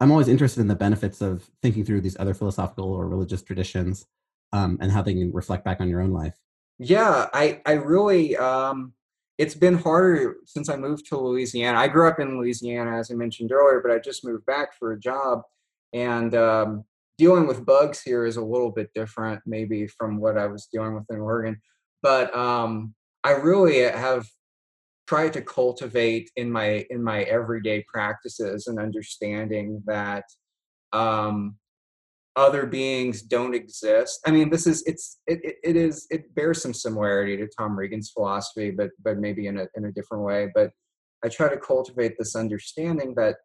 [0.01, 4.07] I'm always interested in the benefits of thinking through these other philosophical or religious traditions
[4.53, 6.35] um, and how they can reflect back on your own life.
[6.79, 8.93] Yeah, I, I really, um,
[9.37, 11.79] it's been harder since I moved to Louisiana.
[11.79, 14.93] I grew up in Louisiana, as I mentioned earlier, but I just moved back for
[14.93, 15.43] a job.
[15.93, 16.85] And um,
[17.19, 20.95] dealing with bugs here is a little bit different, maybe from what I was dealing
[20.95, 21.61] with in Oregon.
[22.03, 22.95] But um,
[23.25, 24.29] I really have
[25.09, 30.25] tried to cultivate in my in my everyday practices and understanding that
[30.93, 31.57] um,
[32.37, 34.21] other beings don't exist.
[34.27, 37.77] I mean, this is it's it, it, it is it bears some similarity to Tom
[37.77, 40.51] Regan's philosophy, but but maybe in a in a different way.
[40.55, 40.71] But
[41.25, 43.37] I try to cultivate this understanding that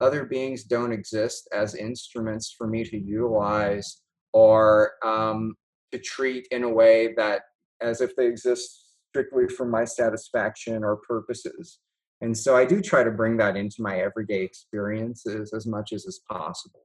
[0.00, 4.00] other beings don't exist as instruments for me to utilize
[4.32, 5.54] or um,
[5.92, 7.42] to treat in a way that
[7.82, 11.78] as if they exist strictly for my satisfaction or purposes.
[12.20, 16.04] And so I do try to bring that into my everyday experiences as much as
[16.04, 16.80] is possible.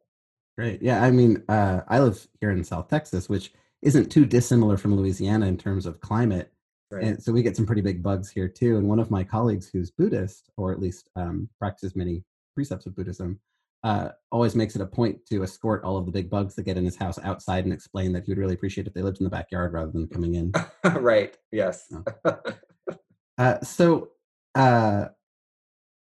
[0.57, 0.81] Great.
[0.81, 1.03] Yeah.
[1.03, 3.51] I mean, uh, I live here in South Texas, which
[3.81, 6.51] isn't too dissimilar from Louisiana in terms of climate.
[6.89, 7.03] Right.
[7.03, 8.77] And so we get some pretty big bugs here too.
[8.77, 12.23] And one of my colleagues who's Buddhist, or at least um, practices many
[12.55, 13.39] precepts of Buddhism,
[13.85, 16.75] uh, always makes it a point to escort all of the big bugs that get
[16.75, 19.23] in his house outside and explain that he would really appreciate if they lived in
[19.23, 20.51] the backyard rather than coming in.
[20.99, 21.37] right.
[21.51, 21.93] Yes.
[23.37, 24.09] uh, so,
[24.55, 25.05] uh,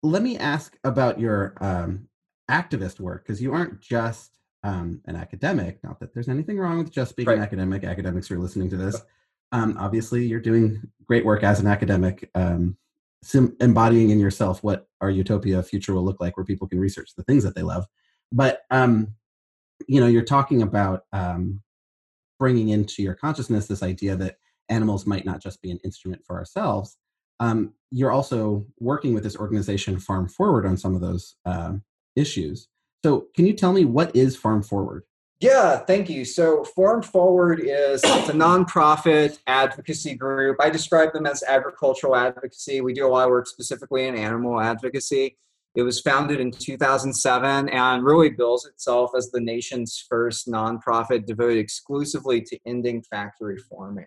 [0.02, 2.08] let me ask about your um,
[2.50, 5.78] activist work because you aren't just um, an academic.
[5.84, 7.36] Not that there's anything wrong with just being Right.
[7.36, 7.84] an academic.
[7.84, 9.00] Academics who are listening to this.
[9.52, 12.76] Um, obviously, you're doing great work as an academic, um,
[13.22, 17.10] sim- embodying in yourself what our utopia future will look like, where people can research
[17.16, 17.86] the things that they love.
[18.32, 19.08] But um,
[19.86, 21.60] you know, you're talking about um,
[22.38, 24.36] bringing into your consciousness this idea that
[24.68, 26.96] animals might not just be an instrument for ourselves.
[27.38, 31.82] Um, you're also working with this organization, Farm Forward, on some of those um
[32.16, 32.68] issues.
[33.04, 35.04] So, can you tell me what is Farm Forward?
[35.41, 36.24] Yeah, thank you.
[36.24, 40.57] So, Farm Forward is it's a nonprofit advocacy group.
[40.61, 42.80] I describe them as agricultural advocacy.
[42.80, 45.37] We do a lot of work specifically in animal advocacy.
[45.74, 51.59] It was founded in 2007 and really bills itself as the nation's first nonprofit devoted
[51.59, 54.07] exclusively to ending factory farming.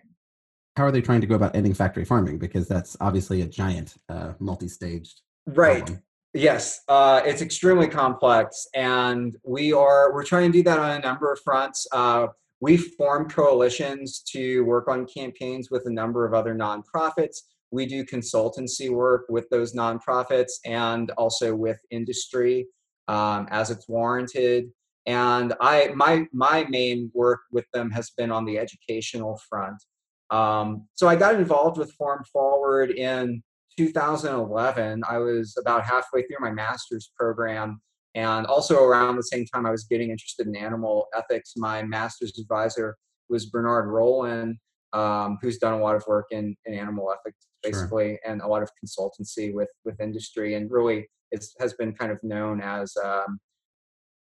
[0.76, 2.38] How are they trying to go about ending factory farming?
[2.38, 5.20] Because that's obviously a giant, uh, multi-staged.
[5.46, 5.86] Right.
[5.86, 6.02] problem.
[6.32, 11.00] Yes, uh, it's extremely complex, and we are we're trying to do that on a
[11.00, 11.88] number of fronts.
[11.90, 12.28] Uh,
[12.60, 17.38] we form coalitions to work on campaigns with a number of other nonprofits.
[17.72, 22.66] We do consultancy work with those nonprofits and also with industry
[23.08, 24.70] um, as it's warranted.
[25.06, 29.82] And I my my main work with them has been on the educational front.
[30.30, 33.42] Um, so I got involved with Farm Forward in
[33.86, 37.80] 2011, I was about halfway through my master's program.
[38.14, 41.54] And also around the same time, I was getting interested in animal ethics.
[41.56, 42.96] My master's advisor
[43.30, 44.58] was Bernard Rollin,
[44.92, 47.72] um, who's done a lot of work in, in animal ethics, Sure.
[47.72, 50.56] basically, and a lot of consultancy with, with industry.
[50.56, 53.38] And really, it has been kind of known as um,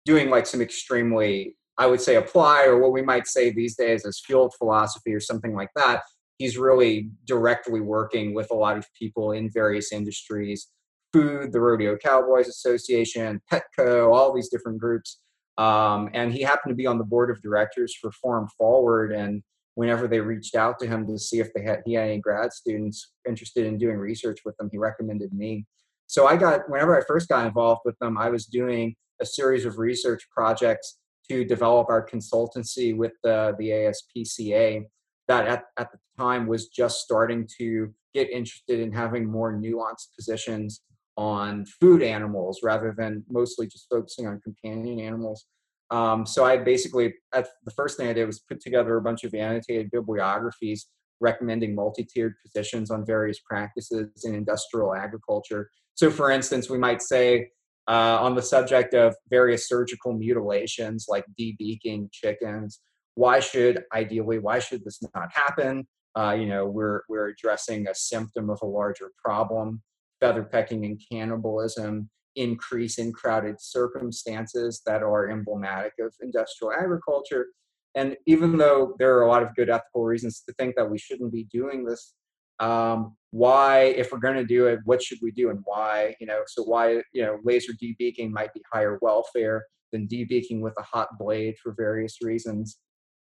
[0.07, 4.07] doing like some extremely, I would say, apply or what we might say these days
[4.07, 6.03] as field philosophy or something like that
[6.39, 10.69] he's really directly working with a lot of people in various industries.
[11.13, 15.21] Food the rodeo cowboys association petco all these different groups.
[15.59, 19.43] Um, and he happened to be on the board of directors for Farm Forward and
[19.75, 22.53] whenever they reached out to him to see if they had he had any grad
[22.53, 25.67] students interested in doing research with them he recommended me.
[26.07, 29.65] So i got whenever i first got involved with them i was doing a series
[29.65, 30.99] of research projects
[31.31, 34.85] to develop our consultancy with the, the aspca
[35.29, 40.15] that at, at the time was just starting to get interested in having more nuanced
[40.17, 40.83] positions
[41.17, 45.47] on food animals rather than mostly just focusing on companion animals.
[45.91, 49.35] Um, so I basically, the first thing I did was put together a bunch of
[49.35, 50.87] annotated bibliographies
[51.21, 55.69] recommending multi-tiered positions on various practices in industrial agriculture.
[55.95, 57.49] So for instance, we might say
[57.89, 62.81] uh, on the subject of various surgical mutilations like debeaking chickens,
[63.15, 65.87] why should ideally why should this not happen?
[66.17, 69.83] Uh, you know we're we're addressing a symptom of a larger problem.
[70.21, 77.49] Feather pecking and cannibalism increase in crowded circumstances that are emblematic of industrial agriculture.
[77.95, 80.99] And even though there are a lot of good ethical reasons to think that we
[80.99, 82.15] shouldn't be doing this
[82.61, 86.27] um, why if we're going to do it what should we do and why you
[86.27, 86.43] know?
[86.47, 91.09] So why you know laser debeaking might be higher welfare than debeaking with a hot
[91.19, 92.79] blade for various reasons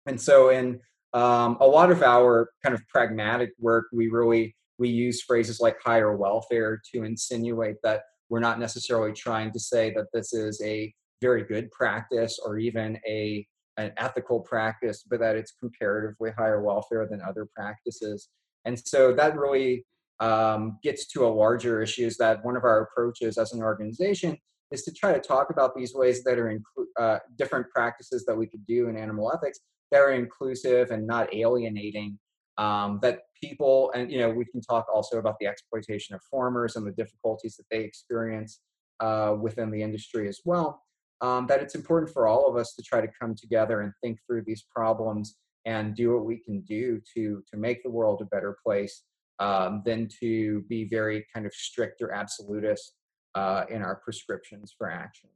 [0.05, 0.79] and so in
[1.13, 5.77] um, a lot of our kind of pragmatic work, we really we use phrases like
[5.83, 10.93] higher welfare to insinuate that we're not necessarily trying to say that this is a
[11.21, 13.47] very good practice or even a
[13.77, 18.29] an ethical practice, but that it's comparatively higher welfare than other practices.
[18.63, 19.85] And so that really
[20.21, 24.37] um, gets to a larger issue is that one of our approaches as an organization
[24.71, 28.35] is to try to talk about these ways that are inclu- uh, different practices that
[28.35, 29.59] we could do in animal ethics
[29.93, 32.17] are inclusive and not alienating
[32.57, 36.75] um, that people and you know we can talk also about the exploitation of farmers
[36.75, 38.61] and the difficulties that they experience
[39.01, 40.81] uh, within the industry as well
[41.21, 44.19] um, that it's important for all of us to try to come together and think
[44.25, 48.25] through these problems and do what we can do to to make the world a
[48.25, 49.03] better place
[49.39, 52.93] um, than to be very kind of strict or absolutist
[53.35, 55.29] uh, in our prescriptions for action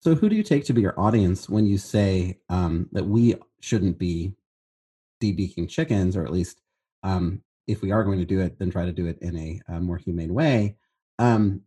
[0.00, 3.34] So, who do you take to be your audience when you say um, that we
[3.60, 4.34] shouldn't be
[5.20, 6.60] debeaking chickens, or at least
[7.02, 9.60] um, if we are going to do it, then try to do it in a,
[9.68, 10.76] uh more humane way?
[11.18, 11.62] Um,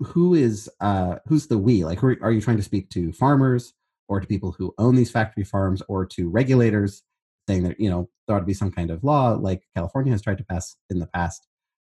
[0.00, 1.84] who is uh, who's the we?
[1.84, 3.72] Like, are, are you trying to speak to farmers,
[4.08, 7.02] or to people who own these factory farms, or to regulators,
[7.48, 10.22] saying that you know there ought to be some kind of law, like California has
[10.22, 11.46] tried to pass in the past?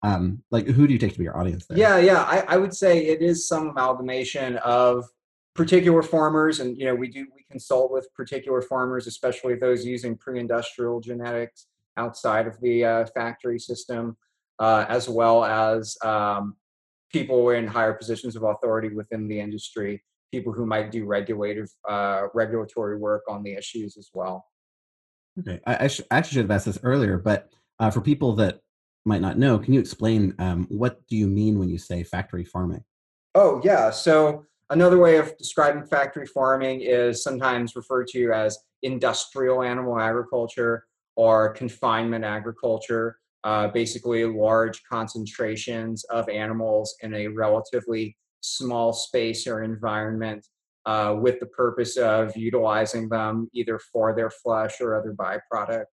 [0.04, 1.78] Um, like, who do you take to be your audience there?
[1.78, 2.24] Yeah, yeah.
[2.24, 5.06] I, I would say it is some amalgamation of
[5.58, 10.16] particular farmers, and you know, we do we consult with particular farmers, especially those using
[10.16, 11.66] pre-industrial genetics
[11.98, 14.16] outside of the uh, factory system,
[14.60, 16.56] uh, as well as um,
[17.12, 22.28] people in higher positions of authority within the industry, people who might do regulative uh,
[22.36, 24.46] regulatory work on the issues as well.
[25.40, 27.50] Okay, I, I, sh- actually should have asked this earlier, but
[27.80, 28.60] uh, for people that
[29.06, 32.44] might not know, can you explain um, what do you mean when you say factory
[32.44, 32.84] farming?
[33.34, 39.64] Oh yeah, so another way of describing factory farming is sometimes referred to as industrial
[39.64, 43.18] animal agriculture or confinement agriculture.
[43.44, 50.46] Uh, basically, large concentrations of animals in a relatively small space or environment
[50.86, 55.86] uh, with the purpose of utilizing them either for their flesh or other byproducts.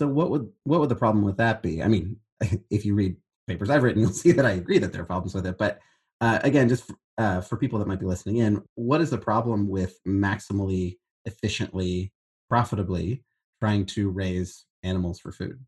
[0.00, 1.82] So what would what would the problem with that be?
[1.82, 2.16] I mean,
[2.70, 3.16] if you read
[3.46, 5.58] papers I've written, you'll see that I agree that there are problems with it.
[5.58, 5.80] But
[6.20, 9.68] uh, again, just uh, for people that might be listening in, what is the problem
[9.68, 12.12] with maximally, efficiently,
[12.48, 13.24] profitably
[13.60, 15.58] trying to raise animals for food?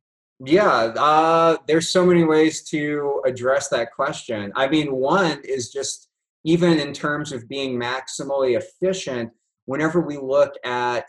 [0.44, 4.52] Yeah, uh, there's so many ways to address that question.
[4.54, 6.08] I mean, one is just
[6.44, 9.30] even in terms of being maximally efficient,
[9.64, 11.06] whenever we look at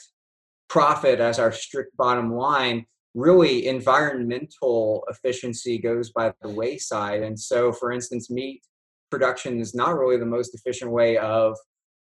[0.69, 7.21] profit as our strict bottom line, really environmental efficiency goes by the wayside.
[7.21, 8.63] And so, for instance, meat
[9.09, 11.55] production is not really the most efficient way of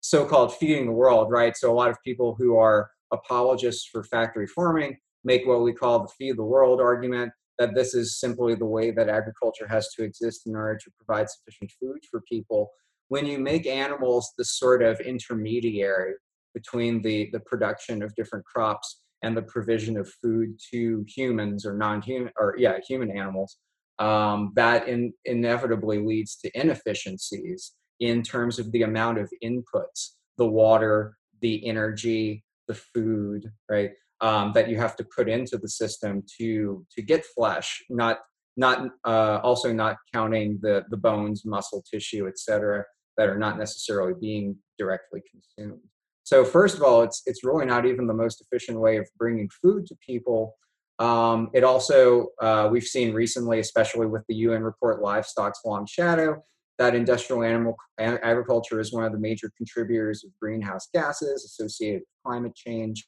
[0.01, 1.55] so called feeding the world, right?
[1.55, 5.99] So, a lot of people who are apologists for factory farming make what we call
[5.99, 10.03] the feed the world argument that this is simply the way that agriculture has to
[10.03, 12.71] exist in order to provide sufficient food for people
[13.09, 16.13] when you make animals the sort of intermediary
[16.53, 21.77] between the, the production of different crops and the provision of food to humans or
[21.77, 23.57] non-human or yeah human animals
[23.99, 30.45] um, that in, inevitably leads to inefficiencies in terms of the amount of inputs the
[30.45, 33.91] water the energy the food right
[34.21, 38.19] um, that you have to put into the system to to get flesh not
[38.55, 42.83] not uh, also not counting the the bones muscle tissue etc
[43.17, 45.79] that are not necessarily being directly consumed.
[46.23, 49.49] So first of all, it's it's really not even the most efficient way of bringing
[49.61, 50.55] food to people.
[51.03, 56.41] Um, it also uh, we've seen recently, especially with the UN report "Livestock's Long Shadow,"
[56.79, 62.23] that industrial animal agriculture is one of the major contributors of greenhouse gases associated with
[62.25, 63.05] climate change.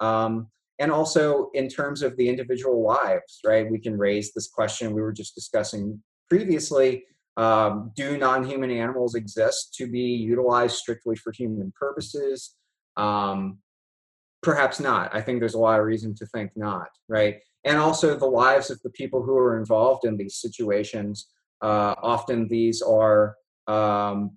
[0.00, 0.48] Um,
[0.80, 3.70] and also in terms of the individual lives, right?
[3.70, 7.04] We can raise this question we were just discussing previously
[7.36, 12.56] um, do non human animals exist to be utilized strictly for human purposes?
[12.96, 13.58] Um,
[14.42, 15.14] perhaps not.
[15.14, 17.36] I think there's a lot of reason to think not, right?
[17.64, 21.28] And also the lives of the people who are involved in these situations.
[21.60, 23.36] Uh, often these are
[23.66, 24.36] um,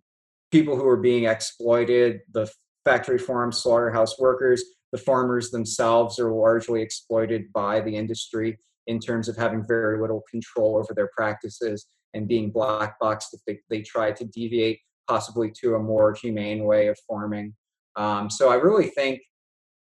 [0.51, 2.51] people who are being exploited, the
[2.83, 9.29] factory farm slaughterhouse workers, the farmers themselves are largely exploited by the industry in terms
[9.29, 13.81] of having very little control over their practices and being black boxed if they, they
[13.81, 17.55] try to deviate possibly to a more humane way of farming.
[17.95, 19.21] Um, so I really think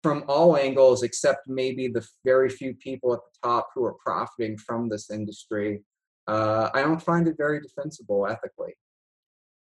[0.03, 4.57] from all angles, except maybe the very few people at the top who are profiting
[4.57, 5.83] from this industry,
[6.27, 8.73] uh, I don't find it very defensible ethically.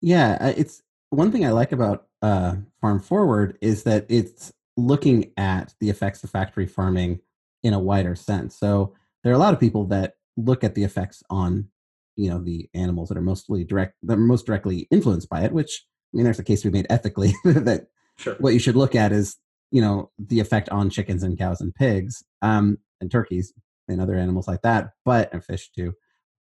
[0.02, 5.74] Yeah, it's one thing I like about uh, Farm Forward is that it's looking at
[5.80, 7.20] the effects of factory farming
[7.64, 8.58] in a wider sense.
[8.58, 11.68] So there are a lot of people that look at the effects on
[12.16, 15.52] you know the animals that are mostly direct that are most directly influenced by it
[15.52, 18.36] which i mean there's a case we made ethically that sure.
[18.40, 19.38] what you should look at is
[19.72, 23.54] you know the effect on chickens and cows and pigs um and turkeys
[23.88, 25.94] and other animals like that but and fish too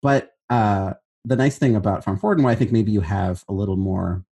[0.03, 0.93] but uh
[1.25, 3.77] the nice thing about farm forward and why i think maybe you have a little
[3.77, 4.25] more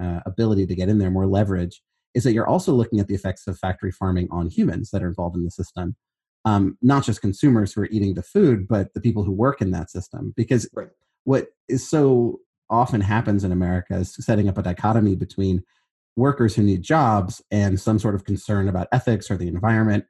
[0.00, 1.82] uh, ability to get in there more leverage
[2.14, 5.08] is that you're also looking at the effects of factory farming on humans that are
[5.08, 5.96] involved in the system
[6.44, 9.70] um, not just consumers who are eating the food, but the people who work in
[9.72, 10.32] that system.
[10.36, 10.88] Because right.
[11.24, 15.62] what is so often happens in America is setting up a dichotomy between
[16.16, 20.04] workers who need jobs and some sort of concern about ethics or the environment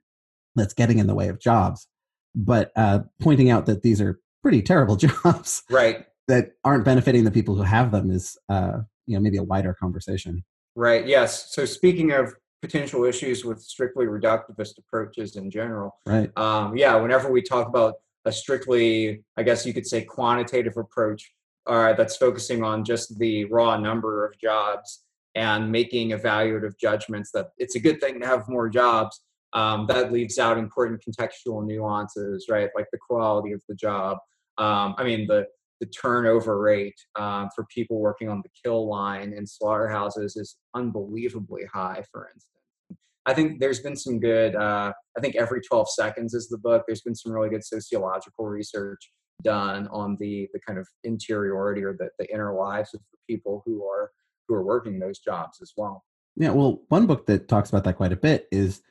[0.55, 1.87] that's getting in the way of jobs.
[2.35, 6.07] But uh, pointing out that these are pretty terrible jobs, right?
[6.29, 9.75] That aren't benefiting the people who have them is, uh, you know, maybe a wider
[9.75, 10.45] conversation.
[10.75, 11.07] Right.
[11.07, 11.53] Yes.
[11.55, 15.99] So speaking of potential issues with strictly reductivist approaches in general.
[16.07, 16.31] Right.
[16.39, 17.95] Um, yeah, whenever we talk about
[18.25, 21.33] a strictly, I guess you could say, quantitative approach
[21.67, 25.03] uh, that's focusing on just the raw number of jobs
[25.35, 29.23] and making evaluative judgments that it's a good thing to have more jobs.
[29.55, 32.71] Um, that leaves out important contextual nuances, right?
[32.75, 34.17] Like the quality of the job.
[34.59, 35.47] Um, I mean, the
[35.83, 41.65] the turnover rate um, for people working on the kill line in slaughterhouses is unbelievably
[41.73, 42.53] high, for instance.
[43.27, 46.85] I think there's been some good, uh, I think Every 12 Seconds is the book.
[46.87, 49.11] There's been some really good sociological research
[49.43, 53.65] done on the, the kind of interiority or the, the inner lives of the people
[53.67, 54.13] who are
[54.53, 56.05] who are working those jobs as well.
[56.37, 58.83] Yeah, well, one book that talks about that quite a bit is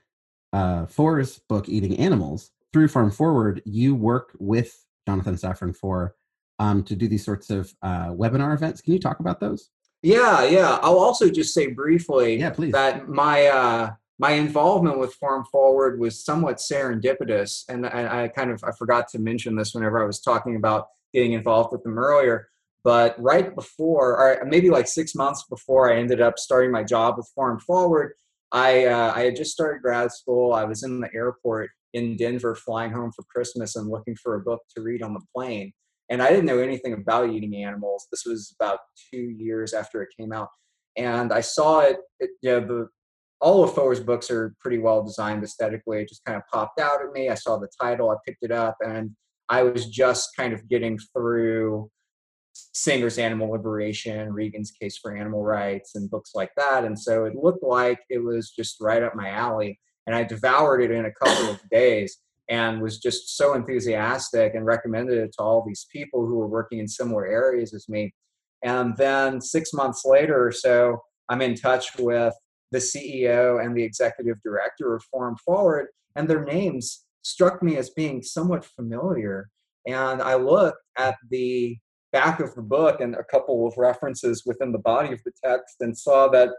[0.54, 2.52] uh, Foer's book, Eating Animals.
[2.74, 6.16] Through Farm Forward, you work with Jonathan Safran Foer
[6.60, 8.82] um, to do these sorts of uh, webinar events.
[8.82, 9.70] Can you talk about those?
[10.04, 10.80] Yeah, yeah.
[10.82, 12.72] I'll also just say briefly yeah, please.
[12.72, 18.52] that my uh, my involvement with Farm Forward was somewhat serendipitous, and I, I, kind
[18.52, 21.98] of I forgot to mention this whenever I was talking about getting involved with them
[21.98, 22.51] earlier.
[22.84, 27.16] But right before, or maybe like six months before I ended up starting my job
[27.18, 28.14] with Farm Forward,
[28.52, 30.54] I uh, I had just started grad school.
[30.54, 34.42] I was in the airport in Denver, flying home for Christmas, and looking for a
[34.42, 35.74] book to read on the plane.
[36.10, 38.08] And I didn't know anything about eating animals.
[38.12, 38.80] This was about
[39.14, 40.50] two years after it came out,
[40.98, 41.98] and I saw it.
[42.20, 42.90] it you know, the
[43.42, 46.02] all of Foer's books are pretty well designed aesthetically.
[46.02, 47.30] It just kind of popped out at me.
[47.30, 49.12] I saw the title, I picked it up, and
[49.50, 51.90] I was just kind of getting through
[52.74, 56.86] Singer's Animal Liberation, Regan's Case for Animal Rights, and books like that.
[56.86, 59.80] And so it looked like it was just right up my alley.
[60.08, 62.18] And I devoured it in a couple of days
[62.50, 66.80] and was just so enthusiastic and recommended it to all these people who were working
[66.80, 68.14] in similar areas as me.
[68.64, 72.34] And then six months later or so, I'm in touch with
[72.72, 77.90] the CEO and the executive director of Farm Forward, and their names struck me as
[77.92, 79.50] being somewhat familiar.
[79.88, 81.78] And I looked at the
[82.12, 85.78] back of the book and a couple of references within the body of the text
[85.80, 86.50] and saw that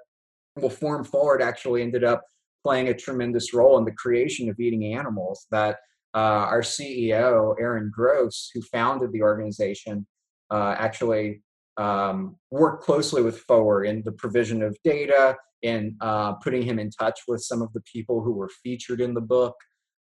[0.56, 2.22] well farm forward actually ended up
[2.62, 5.78] playing a tremendous role in the creation of eating animals that
[6.14, 10.06] uh, our ceo aaron gross who founded the organization
[10.50, 11.42] uh, actually
[11.76, 16.90] um, worked closely with Foer in the provision of data in uh, putting him in
[16.90, 19.54] touch with some of the people who were featured in the book.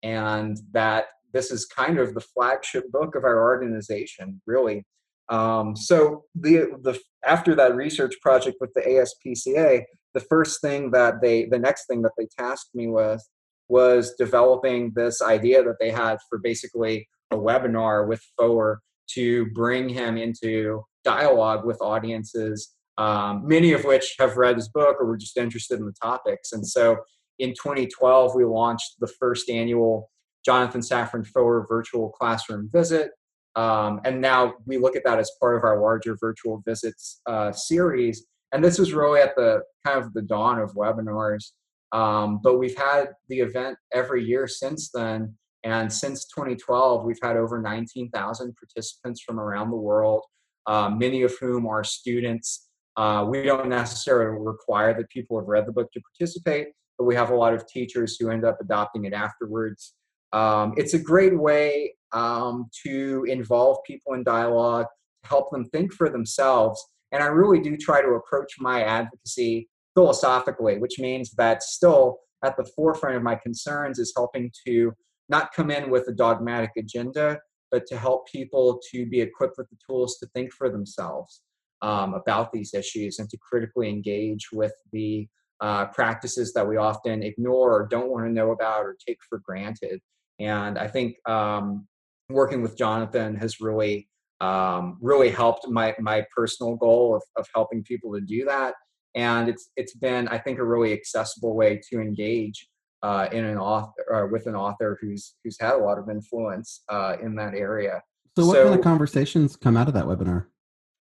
[0.03, 4.83] And that this is kind of the flagship book of our organization really
[5.30, 11.22] um, so the the after that research project with the ASPCA, the first thing that
[11.22, 13.22] they the next thing that they tasked me with
[13.69, 19.88] was developing this idea that they had for basically a webinar with Foer to bring
[19.88, 25.17] him into dialogue with audiences, um, many of which have read his book or were
[25.17, 26.51] just interested in the topics.
[26.51, 26.97] And so
[27.39, 30.09] in 2012, we launched the first annual
[30.45, 33.11] Jonathan Safran Foer virtual classroom visit.
[33.55, 37.51] Um, and now we look at that as part of our larger virtual visits uh,
[37.51, 38.25] series.
[38.53, 41.51] And this was really at the kind of the dawn of webinars.
[41.91, 45.35] Um, but we've had the event every year since then.
[45.63, 50.23] And since 2012, we've had over 19,000 participants from around the world,
[50.65, 52.69] uh, many of whom are students.
[52.97, 57.15] Uh, we don't necessarily require that people have read the book to participate, but we
[57.15, 59.93] have a lot of teachers who end up adopting it afterwards.
[60.33, 64.88] Um, it's a great way um, to involve people in dialogue,
[65.24, 66.84] to help them think for themselves.
[67.12, 72.55] And I really do try to approach my advocacy philosophically, which means that still at
[72.57, 74.93] the forefront of my concerns is helping to
[75.30, 77.39] not come in with a dogmatic agenda,
[77.70, 81.41] but to help people to be equipped with the tools to think for themselves
[81.82, 85.28] um, about these issues and to critically engage with the
[85.62, 89.39] uh, practices that we often ignore or don't want to know about or take for
[89.39, 89.99] granted.
[90.39, 91.88] And I think um,
[92.34, 94.07] working with Jonathan has really
[94.41, 98.74] um, really helped my my personal goal of, of helping people to do that.
[99.16, 102.67] And it's it's been I think a really accessible way to engage
[103.03, 106.82] uh, in an author or with an author who's who's had a lot of influence
[106.89, 108.01] uh, in that area.
[108.37, 110.45] So, what so, kind of conversations come out of that webinar?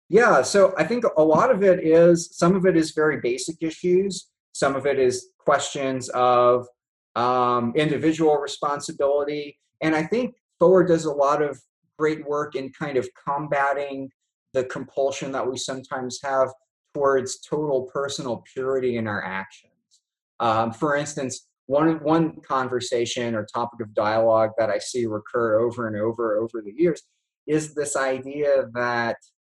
[0.09, 3.57] Yeah, so I think a lot of it is some of it is very basic
[3.61, 4.29] issues.
[4.53, 6.67] Some of it is questions of
[7.15, 11.59] um, individual responsibility, and I think Foer does a lot of
[11.97, 14.09] great work in kind of combating
[14.53, 16.49] the compulsion that we sometimes have
[16.93, 19.73] towards total personal purity in our actions.
[20.39, 25.87] Um, for instance, one one conversation or topic of dialogue that I see recur over
[25.87, 27.03] and over over the years
[27.47, 29.17] is this idea that.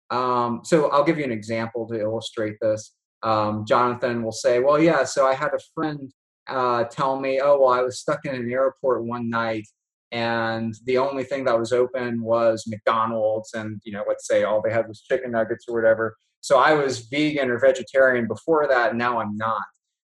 [0.09, 2.93] Um, so I'll give you an example to illustrate this.
[3.23, 6.11] Um, Jonathan will say, "Well, yeah, so I had a friend
[6.47, 9.67] uh, tell me, oh, well, I was stuck in an airport one night
[10.11, 14.61] and the only thing that was open was McDonald's, and you know, let's say all
[14.61, 16.15] they had was chicken nuggets or whatever.
[16.41, 19.63] So I was vegan or vegetarian before that, and now I'm not.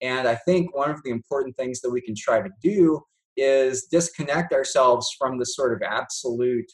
[0.03, 3.01] And I think one of the important things that we can try to do
[3.37, 6.71] is disconnect ourselves from the sort of absolute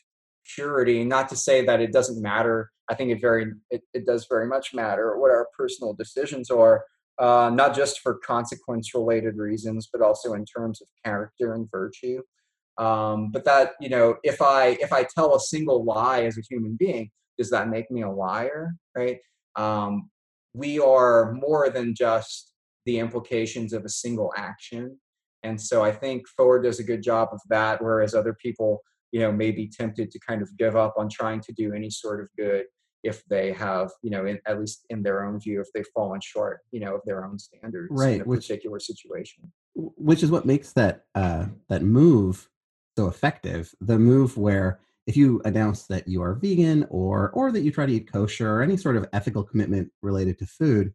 [0.55, 1.05] purity.
[1.05, 2.71] Not to say that it doesn't matter.
[2.91, 6.85] I think it very it, it does very much matter what our personal decisions are,
[7.21, 12.21] uh, not just for consequence related reasons, but also in terms of character and virtue.
[12.79, 16.43] Um, but that you know, if I if I tell a single lie as a
[16.49, 18.75] human being, does that make me a liar?
[18.97, 19.19] Right?
[19.57, 20.11] Um,
[20.55, 22.53] we are more than just
[22.87, 24.99] the implications of a single action.
[25.43, 29.21] And so I think Foer does a good job of that, whereas other people, you
[29.21, 32.21] know, may be tempted to kind of give up on trying to do any sort
[32.21, 32.67] of good
[33.03, 36.21] if they have, you know, in, at least in their own view, if they've fallen
[36.23, 39.53] short, you know, of their own standards right, in a which, particular situation.
[39.75, 42.49] Which is what makes that uh, that move
[42.97, 43.75] so effective.
[43.81, 47.87] The move where if you announce that you are vegan or or that you try
[47.87, 50.93] to eat kosher or any sort of ethical commitment related to food,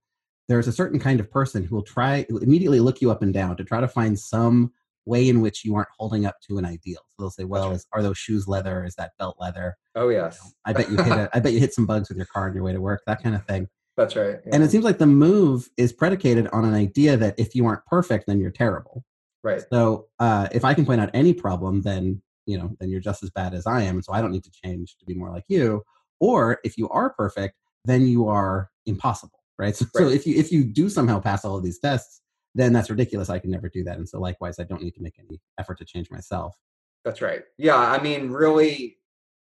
[0.48, 3.34] there's a certain kind of person who will try who immediately look you up and
[3.34, 4.72] down to try to find some
[5.06, 7.00] way in which you aren't holding up to an ideal.
[7.10, 8.84] So they'll say, "Well, is, are those shoes leather?
[8.84, 10.40] Is that belt leather?" Oh yes.
[10.42, 12.28] You know, I bet you hit a, I bet you hit some bugs with your
[12.28, 13.02] car on your way to work.
[13.08, 13.68] That kind of thing.
[13.98, 14.40] That's right.
[14.46, 14.54] Yeah.
[14.54, 17.84] And it seems like the move is predicated on an idea that if you aren't
[17.88, 19.04] perfect, then you're terrible.
[19.48, 19.64] Right.
[19.72, 23.24] So uh, if I can point out any problem, then you know, then you're just
[23.24, 25.32] as bad as I am, and so I don't need to change to be more
[25.32, 25.84] like you.
[26.20, 27.56] Or if you are perfect,
[27.86, 29.76] then you are impossible right?
[29.76, 30.04] So, right.
[30.04, 32.22] so if you if you do somehow pass all of these tests,
[32.56, 33.30] then that's ridiculous.
[33.30, 35.78] I can never do that, and so likewise, I don't need to make any effort
[35.80, 36.56] to change myself.
[37.04, 37.44] That's right.
[37.58, 38.98] Yeah, I mean, really,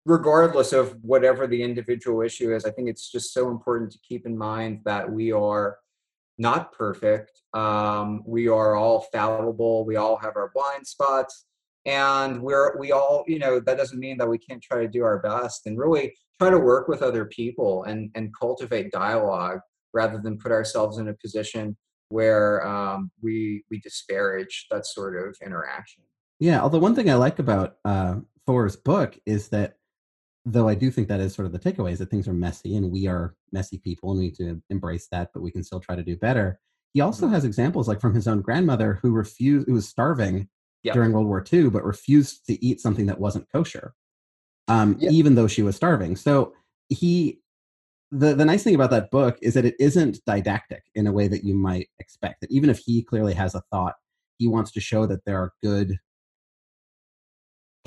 [0.06, 4.26] regardless of whatever the individual issue is, I think it's just so important to keep
[4.26, 5.78] in mind that we are
[6.38, 7.42] not perfect.
[7.54, 9.86] Um, we are all fallible.
[9.86, 11.46] We all have our blind spots,
[11.86, 15.04] and we're we all you know that doesn't mean that we can't try to do
[15.04, 19.60] our best and really try to work with other people and and cultivate dialogue
[19.94, 21.76] rather than put ourselves in a position
[22.10, 26.04] where um, we we disparage that sort of interaction.
[26.40, 29.77] Yeah, although one thing I like about uh, Foer's book is that
[30.50, 32.78] though I do think that is sort of the takeaway is that things are messy
[32.78, 35.82] and we are messy people and we need to embrace that, but we can still
[35.82, 36.60] try to do better.
[36.94, 37.36] He also mm-hmm.
[37.36, 40.48] has examples like from his own grandmother who refused, who was starving
[40.84, 40.94] yep.
[40.94, 43.94] during World War II, but refused to eat something that wasn't kosher,
[44.70, 45.12] um, yep.
[45.12, 46.16] even though she was starving.
[46.16, 46.54] So
[46.88, 47.42] he
[48.12, 51.28] the, the nice thing about that book is that it isn't didactic in a way
[51.28, 52.40] that you might expect.
[52.40, 53.96] That even if he clearly has a thought,
[54.38, 56.00] he wants to show that there are good,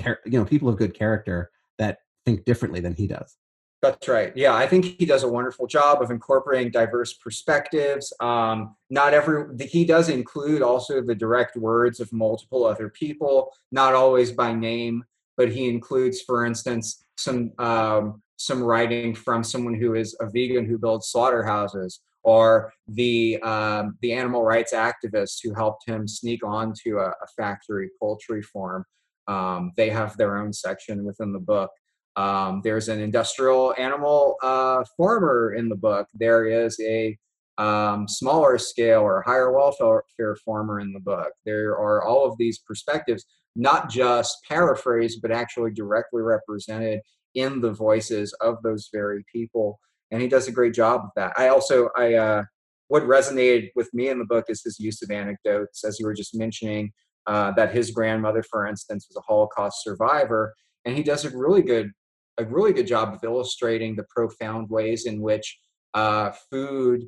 [0.05, 3.37] you know, people of good character that think differently than he does.
[3.81, 4.31] That's right.
[4.35, 8.13] Yeah, I think he does a wonderful job of incorporating diverse perspectives.
[8.19, 13.95] Um, not every he does include also the direct words of multiple other people, not
[13.95, 15.03] always by name,
[15.35, 20.65] but he includes, for instance, some um, some writing from someone who is a vegan
[20.65, 26.99] who builds slaughterhouses or the um, the animal rights activist who helped him sneak onto
[26.99, 28.85] a, a factory poultry farm.
[29.27, 31.71] Um, they have their own section within the book.
[32.15, 36.07] Um, there's an industrial animal uh, farmer in the book.
[36.13, 37.17] There is a
[37.57, 41.31] um, smaller scale or higher welfare farmer in the book.
[41.45, 43.25] There are all of these perspectives,
[43.55, 47.01] not just paraphrased, but actually directly represented
[47.35, 49.79] in the voices of those very people
[50.11, 52.43] and he does a great job of that i also i uh,
[52.87, 56.13] what resonated with me in the book is his use of anecdotes as you were
[56.13, 56.91] just mentioning
[57.27, 60.53] uh, that his grandmother for instance was a holocaust survivor
[60.85, 61.91] and he does a really good
[62.37, 65.59] a really good job of illustrating the profound ways in which
[65.93, 67.03] uh, food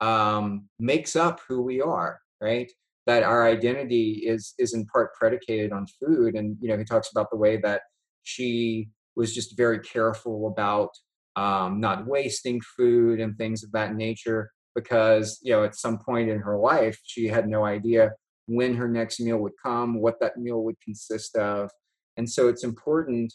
[0.00, 2.70] um, makes up who we are right?
[3.06, 7.10] That our identity is is in part predicated on food and you know he talks
[7.10, 7.82] about the way that
[8.24, 10.90] she was just very careful about
[11.36, 16.28] um, not wasting food and things of that nature because you know at some point
[16.28, 18.10] in her life she had no idea
[18.46, 21.70] when her next meal would come what that meal would consist of.
[22.16, 23.32] And so it's important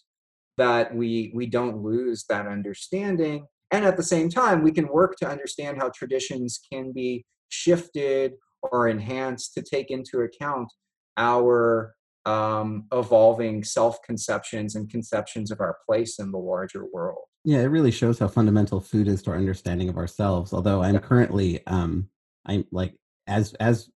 [0.62, 5.16] that we we don't lose that understanding and at the same time we can work
[5.18, 10.72] to understand how traditions can be shifted or enhanced to take into account
[11.18, 17.24] our um, evolving self conceptions and conceptions of our place in the larger world.
[17.44, 20.54] Yeah, it really shows how fundamental food is to our understanding of ourselves.
[20.54, 22.10] Although I'm currently, um,
[22.46, 22.94] I'm like
[23.28, 23.90] as as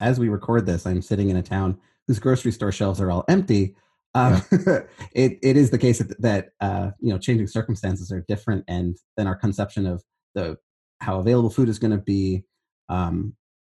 [0.00, 3.24] as we record this, I'm sitting in a town whose grocery store shelves are all
[3.28, 3.76] empty.
[4.14, 4.42] Um,
[5.12, 8.96] it it is the case that, that uh, you know changing circumstances are different, and
[9.16, 10.02] then our conception of
[10.34, 10.58] the
[11.00, 12.44] how available food is going to be,
[12.88, 13.34] um,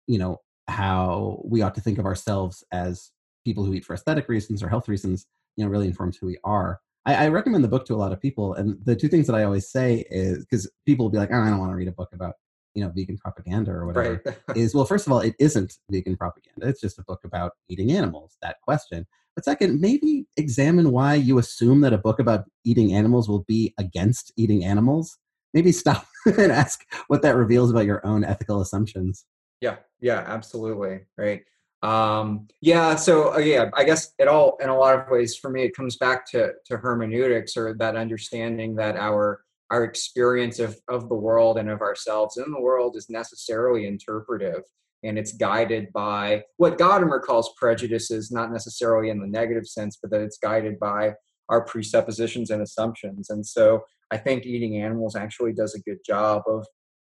[0.08, 0.38] you know,
[0.68, 3.12] how we ought to think of ourselves as
[3.44, 5.26] people who eat for aesthetic reasons or health reasons,
[5.56, 6.80] you know, really informs who we are.
[7.06, 9.36] I, I recommend the book to a lot of people, and the two things that
[9.36, 11.88] I always say is because people will be like, oh, I don't want to read
[11.88, 12.36] a book about
[12.76, 14.38] you know vegan propaganda or whatever Right.
[14.58, 17.92] is well first of all it isn't vegan propaganda it's just a book about eating
[17.92, 22.94] animals that question but second maybe examine why you assume that a book about eating
[22.94, 25.18] animals will be against eating animals
[25.54, 29.26] maybe stop and ask what that reveals about your own ethical assumptions
[29.62, 31.06] Yeah, yeah, absolutely.
[31.18, 31.42] Right.
[31.82, 35.50] Um, yeah, so uh, yeah, I guess it all in a lot of ways for
[35.50, 40.78] me it comes back to to hermeneutics or that understanding that our our experience of
[40.88, 44.62] of the world and of ourselves in the world is necessarily interpretive
[45.04, 50.10] and it's guided by what Gadamer calls prejudices, not necessarily in the negative sense, but
[50.10, 51.14] that it's guided by
[51.50, 53.30] our presuppositions and assumptions.
[53.30, 56.66] And so I think eating animals actually does a good job of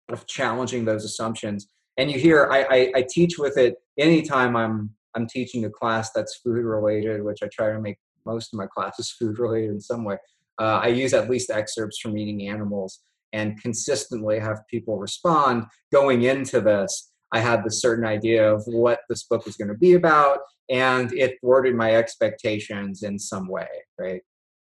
[0.10, 1.68] of challenging those assumptions
[1.98, 6.12] and you hear I, I, I teach with it anytime i'm i'm teaching a class
[6.12, 9.82] that's food related which i try to make most of my classes food related in
[9.82, 10.18] some way
[10.60, 13.02] uh, i use at least excerpts from eating animals
[13.34, 17.12] and consistently have people respond going into this.
[17.34, 20.40] I had this certain idea of what this book was going to be about
[20.70, 23.68] and it thwarted my expectations in some way
[23.98, 24.22] right?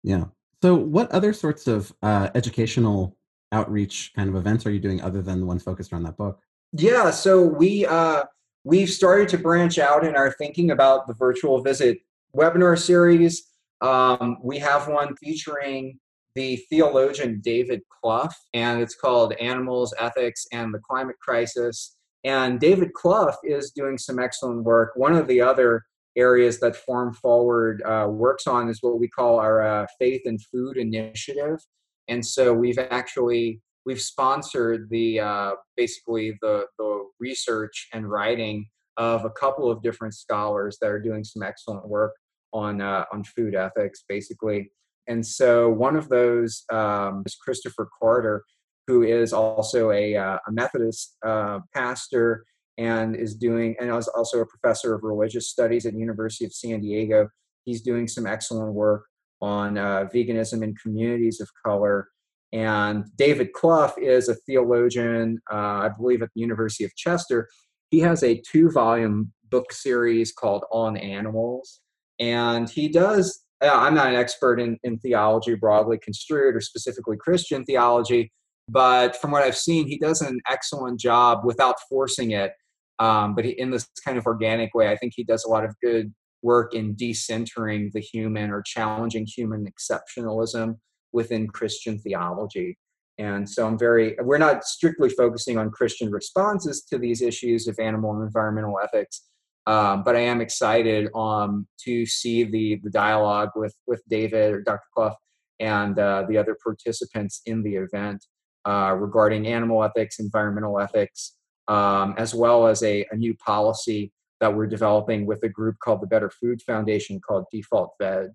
[0.04, 0.26] Yeah.
[0.62, 3.18] So what other sorts of uh, educational
[3.52, 6.40] outreach kind of events are you doing other than the ones focused around that book?
[6.74, 8.24] Yeah, so we uh,
[8.64, 12.00] we've started to branch out in our thinking about the virtual visit
[12.36, 13.53] webinar series.
[13.84, 16.00] Um, we have one featuring
[16.36, 21.98] the theologian David Clough, and it's called Animals, Ethics, and the Climate Crisis.
[22.24, 24.94] And David Clough is doing some excellent work.
[24.96, 25.84] One of the other
[26.16, 30.42] areas that Farm Forward uh, works on is what we call our uh, Faith and
[30.42, 31.60] Food Initiative.
[32.08, 38.66] And so we've actually we've sponsored the uh, basically the the research and writing
[38.98, 42.14] of a couple of different scholars that are doing some excellent work
[42.54, 44.72] on uh, on food ethics, basically.
[45.08, 48.46] And so one of those um, is Christopher Carter,
[48.88, 52.46] who is also a, uh, a Methodist uh, pastor
[52.78, 56.80] and is doing and is also a professor of religious studies at University of San
[56.80, 57.28] Diego.
[57.66, 59.06] He's doing some excellent work
[59.42, 62.08] on uh, veganism in communities of color
[62.54, 67.50] and David Clough is a theologian, uh, I believe, at the University of Chester.
[67.90, 71.82] He has a two volume book series called On Animals.
[72.20, 77.18] And he does, uh, I'm not an expert in, in theology broadly construed or specifically
[77.18, 78.32] Christian theology,
[78.70, 82.54] but from what I've seen, he does an excellent job without forcing it.
[83.00, 85.66] Um, but he, in this kind of organic way, I think he does a lot
[85.66, 86.14] of good
[86.44, 90.78] work in decentering the human or challenging human exceptionalism
[91.12, 92.78] within Christian theology.
[93.18, 97.78] And so I'm very, we're not strictly focusing on Christian responses to these issues of
[97.80, 99.24] animal and environmental ethics,
[99.66, 104.62] um, but I am excited um, to see the, the dialogue with, with David or
[104.62, 104.84] Dr.
[104.94, 105.16] Clough
[105.60, 108.26] and uh, the other participants in the event
[108.66, 111.36] uh, regarding animal ethics, environmental ethics,
[111.68, 114.12] um, as well as a, a new policy
[114.42, 118.30] that we're developing with a group called the Better Food Foundation called Default Veg.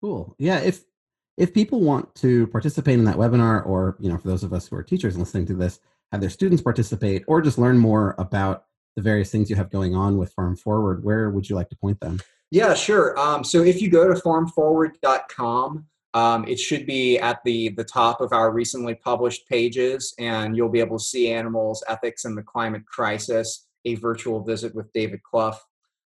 [0.00, 0.34] Cool.
[0.38, 0.60] Yeah.
[0.60, 0.80] If
[1.36, 4.68] if people want to participate in that webinar, or you know, for those of us
[4.68, 5.80] who are teachers listening to this,
[6.12, 8.64] have their students participate, or just learn more about
[8.96, 11.76] the various things you have going on with Farm Forward, where would you like to
[11.76, 12.20] point them?
[12.50, 13.18] Yeah, sure.
[13.18, 18.20] Um, so if you go to farmforward.com, um, it should be at the the top
[18.20, 22.42] of our recently published pages, and you'll be able to see animals, ethics, and the
[22.42, 23.66] climate crisis.
[23.86, 25.58] A virtual visit with David Clough.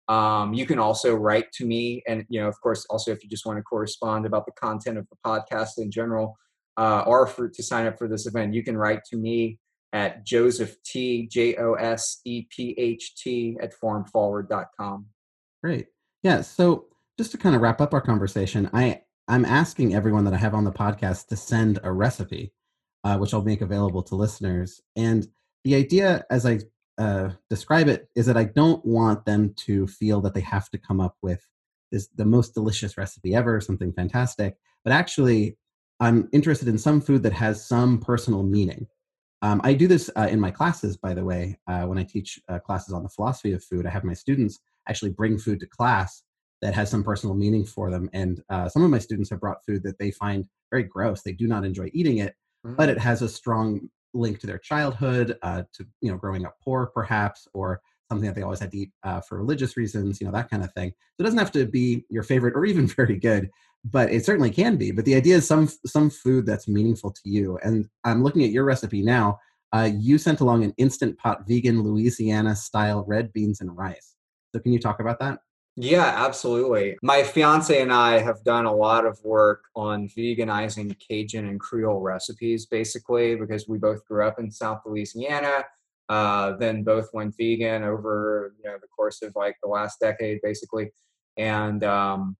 [0.09, 3.31] Um, you can also write to me, and you know, of course, also if you
[3.31, 6.37] just want to correspond about the content of the podcast in general,
[6.77, 9.59] uh, or for to sign up for this event, you can write to me
[9.93, 15.07] at Joseph T J O S E P H T at farmforward.com.
[15.63, 15.87] Great.
[16.23, 16.41] Yeah.
[16.41, 16.87] So
[17.19, 20.55] just to kind of wrap up our conversation, I I'm asking everyone that I have
[20.55, 22.53] on the podcast to send a recipe,
[23.05, 24.81] uh, which I'll make available to listeners.
[24.97, 25.27] And
[25.65, 26.61] the idea, as I
[26.99, 30.79] uh, describe it, is that I don't want them to feel that they have to
[30.79, 31.47] come up with
[31.93, 34.57] this the most delicious recipe ever, something fantastic.
[34.85, 35.57] But actually,
[36.01, 38.89] I'm interested in some food that has some personal meaning.
[39.43, 41.59] Um, I do this uh, in my classes, by the way.
[41.67, 44.61] Uh, when I teach uh, classes on the philosophy of food, I have my students
[44.89, 46.23] actually bring food to class
[46.63, 48.09] that has some personal meaning for them.
[48.13, 51.23] And uh, some of my students have brought food that they find very gross.
[51.23, 52.77] They do not enjoy eating it, mm-hmm.
[52.77, 56.55] but it has a strong link to their childhood, uh, to you know, growing up
[56.63, 57.81] poor, perhaps, or
[58.13, 60.63] something that they always had to eat uh, for religious reasons, you know, that kind
[60.63, 60.91] of thing.
[60.91, 63.51] So it doesn't have to be your favorite or even very good,
[63.85, 64.91] but it certainly can be.
[64.93, 67.59] But the idea is some some food that's meaningful to you.
[67.63, 69.39] And I'm looking at your recipe now.
[69.73, 74.15] Uh, you sent along an instant pot vegan Louisiana style red beans and rice.
[74.55, 75.39] So can you talk about that?
[75.77, 76.99] Yeah, absolutely.
[77.03, 82.03] My fiance and I have done a lot of work on veganizing Cajun and Creole
[82.03, 85.65] recipes, basically, because we both grew up in South Louisiana.
[86.11, 90.41] Uh, then both went vegan over you know the course of like the last decade,
[90.43, 90.91] basically.
[91.39, 92.37] And um,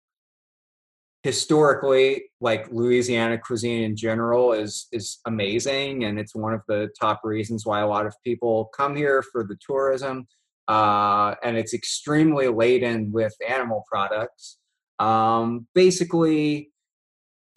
[1.23, 7.21] historically, like Louisiana cuisine in general is is amazing, and it's one of the top
[7.25, 10.27] reasons why a lot of people come here for the tourism
[10.69, 14.59] uh, and it's extremely laden with animal products.
[14.99, 16.71] Um, basically,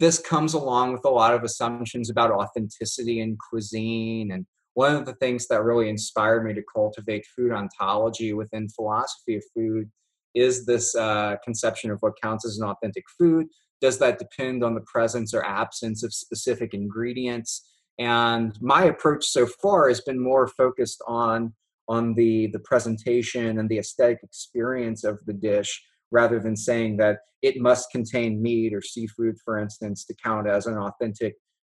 [0.00, 4.32] this comes along with a lot of assumptions about authenticity in cuisine.
[4.32, 9.36] And one of the things that really inspired me to cultivate food ontology within philosophy
[9.36, 9.90] of food
[10.36, 13.46] is this uh, conception of what counts as an authentic food.
[13.80, 17.66] Does that depend on the presence or absence of specific ingredients?
[17.98, 21.54] And my approach so far has been more focused on
[21.88, 27.18] on the the presentation and the aesthetic experience of the dish rather than saying that
[27.42, 31.34] it must contain meat or seafood for instance to count as an authentic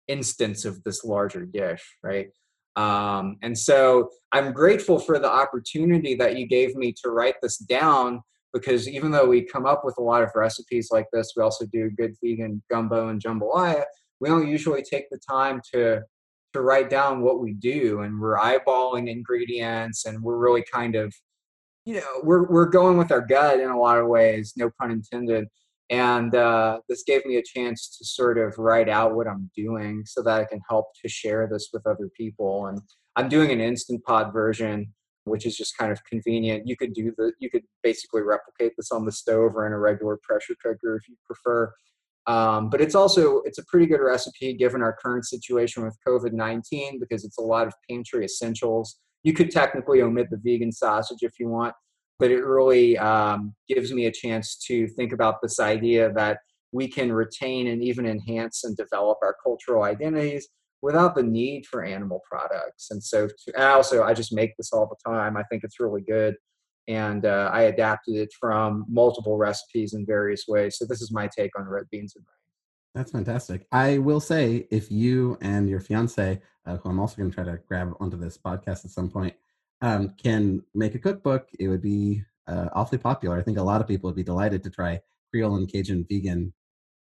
[0.10, 2.28] instance of this larger dish right
[2.76, 7.58] um, and so i'm grateful for the opportunity that you gave me to write this
[7.58, 8.22] down
[8.54, 11.66] because even though we come up with a lot of recipes like this we also
[11.72, 13.84] do good vegan gumbo and jambalaya
[14.20, 16.02] we don't usually take the time to
[16.54, 21.14] to write down what we do and we're eyeballing ingredients and we're really kind of
[21.86, 24.92] you know we're we're going with our gut in a lot of ways no pun
[24.92, 25.48] intended.
[25.90, 30.04] And uh, this gave me a chance to sort of write out what i'm doing
[30.06, 32.68] so that i can help to share this with other people.
[32.68, 32.80] And
[33.16, 34.94] i'm doing an instant pot version
[35.26, 38.92] which is just kind of convenient you could do the you could basically replicate this
[38.92, 41.72] on the stove or in a regular pressure cooker if you prefer
[42.28, 47.00] um, but it's also it's a pretty good recipe given our current situation with COVID-19
[47.00, 49.00] because it's a lot of pantry essentials.
[49.24, 51.74] You could technically omit the vegan sausage if you want,
[52.20, 56.40] but it really um, gives me a chance to think about this idea that
[56.72, 60.48] we can retain and even enhance and develop our cultural identities
[60.82, 62.90] without the need for animal products.
[62.92, 65.38] And so, to, and also, I just make this all the time.
[65.38, 66.36] I think it's really good
[66.88, 70.78] and uh, I adapted it from multiple recipes in various ways.
[70.78, 72.36] So this is my take on red beans and rice.
[72.94, 73.66] That's fantastic.
[73.72, 77.46] I will say, if you and your fiance, uh, who I'm also going to try
[77.46, 79.34] to grab onto this podcast at some point,
[79.82, 83.38] um, can make a cookbook, it would be uh, awfully popular.
[83.38, 85.00] I think a lot of people would be delighted to try
[85.32, 86.54] Creole and Cajun vegan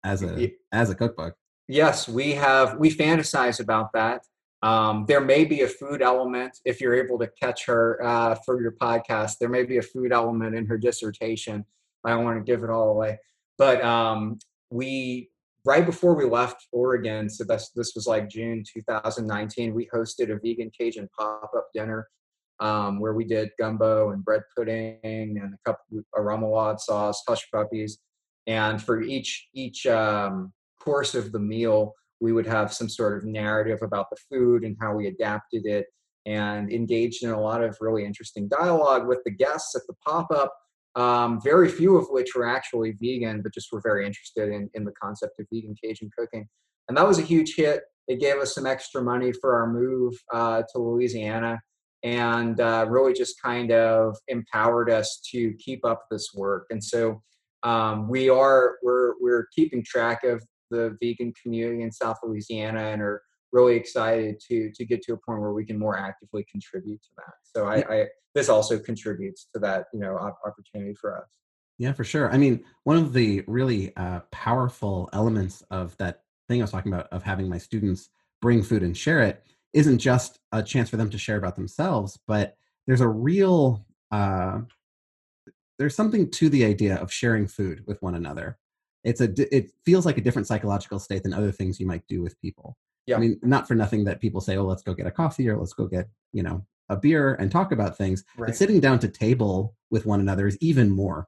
[0.04, 1.36] as a as a cookbook.
[1.70, 2.78] Yes, we have.
[2.80, 4.26] We fantasize about that.
[4.64, 8.60] Um, there may be a food element if you're able to catch her uh, for
[8.60, 9.38] your podcast.
[9.40, 11.64] There may be a food element in her dissertation.
[12.04, 13.20] I don't want to give it all away,
[13.60, 14.40] but um,
[14.72, 15.30] we
[15.64, 19.76] right before we left Oregon, so this this was like June 2019.
[19.76, 22.08] We hosted a vegan Cajun pop up dinner
[22.60, 27.48] um, where we did gumbo and bread pudding and a couple of remoulade sauce, hush
[27.52, 28.00] puppies,
[28.48, 33.24] and for each each um, course of the meal we would have some sort of
[33.26, 35.86] narrative about the food and how we adapted it
[36.26, 40.54] and engaged in a lot of really interesting dialogue with the guests at the pop-up
[40.96, 44.84] um, very few of which were actually vegan but just were very interested in, in
[44.84, 46.48] the concept of vegan cajun cooking.
[46.88, 47.84] And that was a huge hit.
[48.08, 51.60] It gave us some extra money for our move uh, to louisiana
[52.04, 56.66] and uh, really just kind of empowered us to keep up this work.
[56.70, 57.22] And so
[57.64, 63.02] um, we are we're we're keeping track of the vegan community in South Louisiana and
[63.02, 63.22] are
[63.52, 67.10] really excited to to get to a point where we can more actively contribute to
[67.18, 67.34] that.
[67.44, 71.28] So I, I this also contributes to that you know opportunity for us.
[71.78, 72.32] Yeah, for sure.
[72.32, 76.94] I mean, one of the really uh, powerful elements of that thing I was talking
[76.94, 78.10] about of having my students
[78.42, 79.44] bring food and share it
[79.74, 84.60] isn't just a chance for them to share about themselves, but there's a real uh,
[85.78, 88.58] there's something to the idea of sharing food with one another
[89.04, 92.22] it's a it feels like a different psychological state than other things you might do
[92.22, 93.16] with people yeah.
[93.16, 95.58] i mean not for nothing that people say oh let's go get a coffee or
[95.58, 98.48] let's go get you know a beer and talk about things right.
[98.48, 101.28] but sitting down to table with one another is even more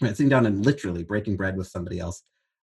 [0.00, 0.16] right?
[0.16, 2.22] sitting down and literally breaking bread with somebody else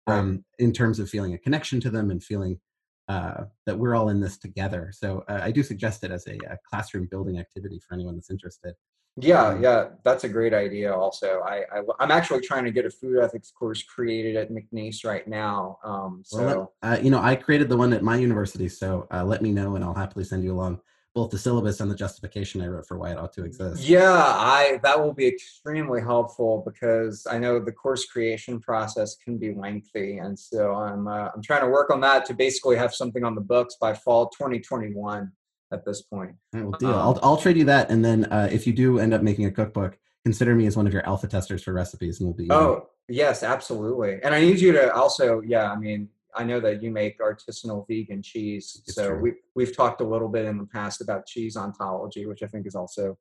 [0.07, 0.19] right.
[0.19, 2.59] um, in terms of feeling a connection to them and feeling
[3.07, 6.37] uh, that we're all in this together so uh, i do suggest it as a,
[6.51, 8.75] a classroom building activity for anyone that's interested
[9.17, 10.93] yeah, um, yeah, that's a great idea.
[10.93, 15.05] Also, I, I am actually trying to get a food ethics course created at McNeese
[15.05, 15.79] right now.
[15.85, 19.25] Um, so well, uh, you know, I created the one at my university, so uh,
[19.25, 20.81] let me know, and I'll happily send you along
[21.15, 23.85] both the syllabus and the justification I wrote for why it ought to exist.
[23.85, 29.39] Yeah, I that will be extremely helpful because I know the course creation process can
[29.39, 32.93] be lengthy, and so I'm uh, I'm trying to work on that to basically have
[32.93, 35.31] something on the books by fall 2021
[35.75, 36.33] at this point.
[36.53, 36.91] Right, well, deal.
[36.91, 39.45] Um, I'll, I'll trade you that, and then uh, if you do end up making
[39.45, 42.51] a cookbook, consider me as one of your alpha testers for recipes, and we'll be.
[42.51, 44.21] Oh yes, absolutely.
[44.23, 45.71] And I need you to also, yeah.
[45.71, 49.21] I mean, I know that you make artisanal vegan cheese, It's so true.
[49.21, 52.67] we we've talked a little bit in the past about cheese ontology, which I think
[52.67, 53.19] is also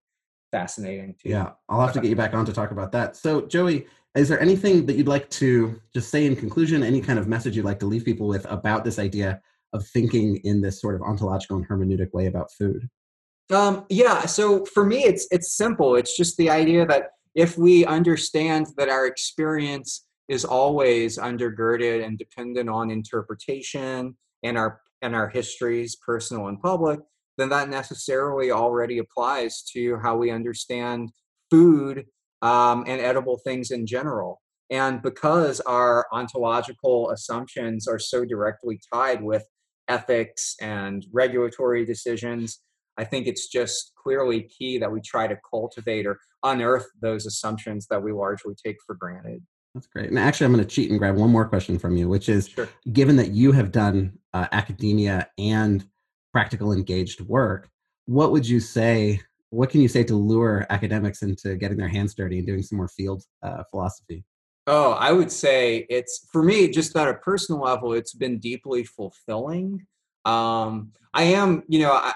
[0.51, 1.29] fascinating too.
[1.29, 3.15] Yeah, I'll have to get you back on to talk about that.
[3.15, 6.83] So, Joey, is there anything that you'd like to just say in conclusion?
[6.83, 9.41] Any kind of message you'd like to leave people with about this idea
[9.73, 12.89] of thinking in this sort of ontological and hermeneutic way about food?
[13.51, 14.25] Um, yeah.
[14.25, 15.95] So for me, it's it's simple.
[15.95, 22.17] It's just the idea that if we understand that our experience is always undergirded and
[22.17, 26.99] dependent on interpretation and our and our histories, personal and public,
[27.37, 31.11] then that necessarily already applies to how we understand
[31.51, 32.05] food
[32.41, 34.41] um, and edible things in general.
[34.69, 39.43] And because our ontological assumptions are so directly tied with
[39.87, 42.61] ethics and regulatory decisions,
[42.97, 47.87] I think it's just clearly key that we try to cultivate or unearth those assumptions
[47.87, 49.41] that we largely take for granted.
[49.73, 50.09] That's great.
[50.09, 52.49] And actually, I'm going to cheat and grab one more question from you, which is
[52.49, 52.69] Sure.
[52.91, 55.83] given that you have done uh, academia and
[56.31, 57.69] practical engaged work,
[58.05, 59.21] what would you say?
[59.49, 62.77] What can you say to lure academics into getting their hands dirty and doing some
[62.77, 64.23] more field uh, philosophy?
[64.65, 68.85] Oh, I would say it's for me, just at a personal level, it's been deeply
[68.85, 69.85] fulfilling.
[70.23, 72.13] Um, I am, you know, I,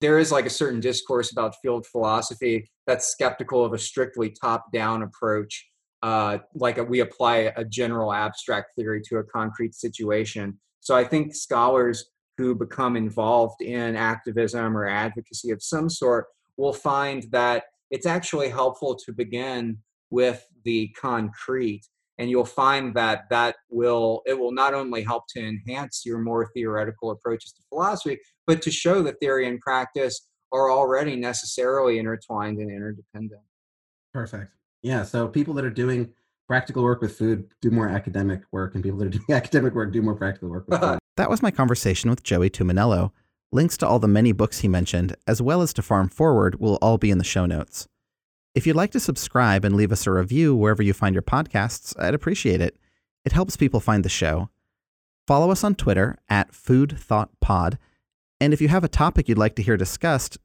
[0.00, 4.72] there is like a certain discourse about field philosophy that's skeptical of a strictly top
[4.72, 5.68] down approach.
[6.02, 10.58] Uh, like a, we apply a general abstract theory to a concrete situation.
[10.80, 16.26] So I think scholars who become involved in activism or advocacy of some sort
[16.56, 19.76] will find that it's actually helpful to begin
[20.10, 21.82] with the concrete
[22.18, 26.50] and you'll find that that will it will not only help to enhance your more
[26.52, 32.58] theoretical approaches to philosophy but to show that theory and practice are already necessarily intertwined
[32.58, 33.40] and interdependent
[34.12, 34.52] Perfect.
[34.82, 35.04] Yeah.
[35.04, 36.10] So people that are doing
[36.48, 39.92] practical work with food do more academic work, and people that are doing academic work
[39.92, 40.98] do more practical work with food.
[41.16, 43.10] That was my conversation with Joey Tuminello.
[43.52, 46.78] Links to all the many books he mentioned, as well as to Farm Forward, will
[46.80, 47.86] all be in the show notes.
[48.54, 51.94] If you'd like to subscribe and leave us a review wherever you find your podcasts,
[52.00, 52.76] I'd appreciate it.
[53.24, 54.50] It helps people find the show.
[55.26, 57.78] Follow us on Twitter at Food Thought Pod,
[58.40, 60.38] and if you have a topic you'd like to hear discussed,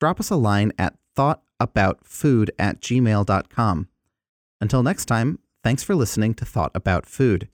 [0.00, 3.88] drop us a line at thoughtaboutfood at gmail.com.
[4.60, 7.48] Until next time, thanks for listening to Thought About Food.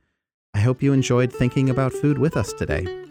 [0.54, 3.07] I hope you enjoyed thinking about food with us today.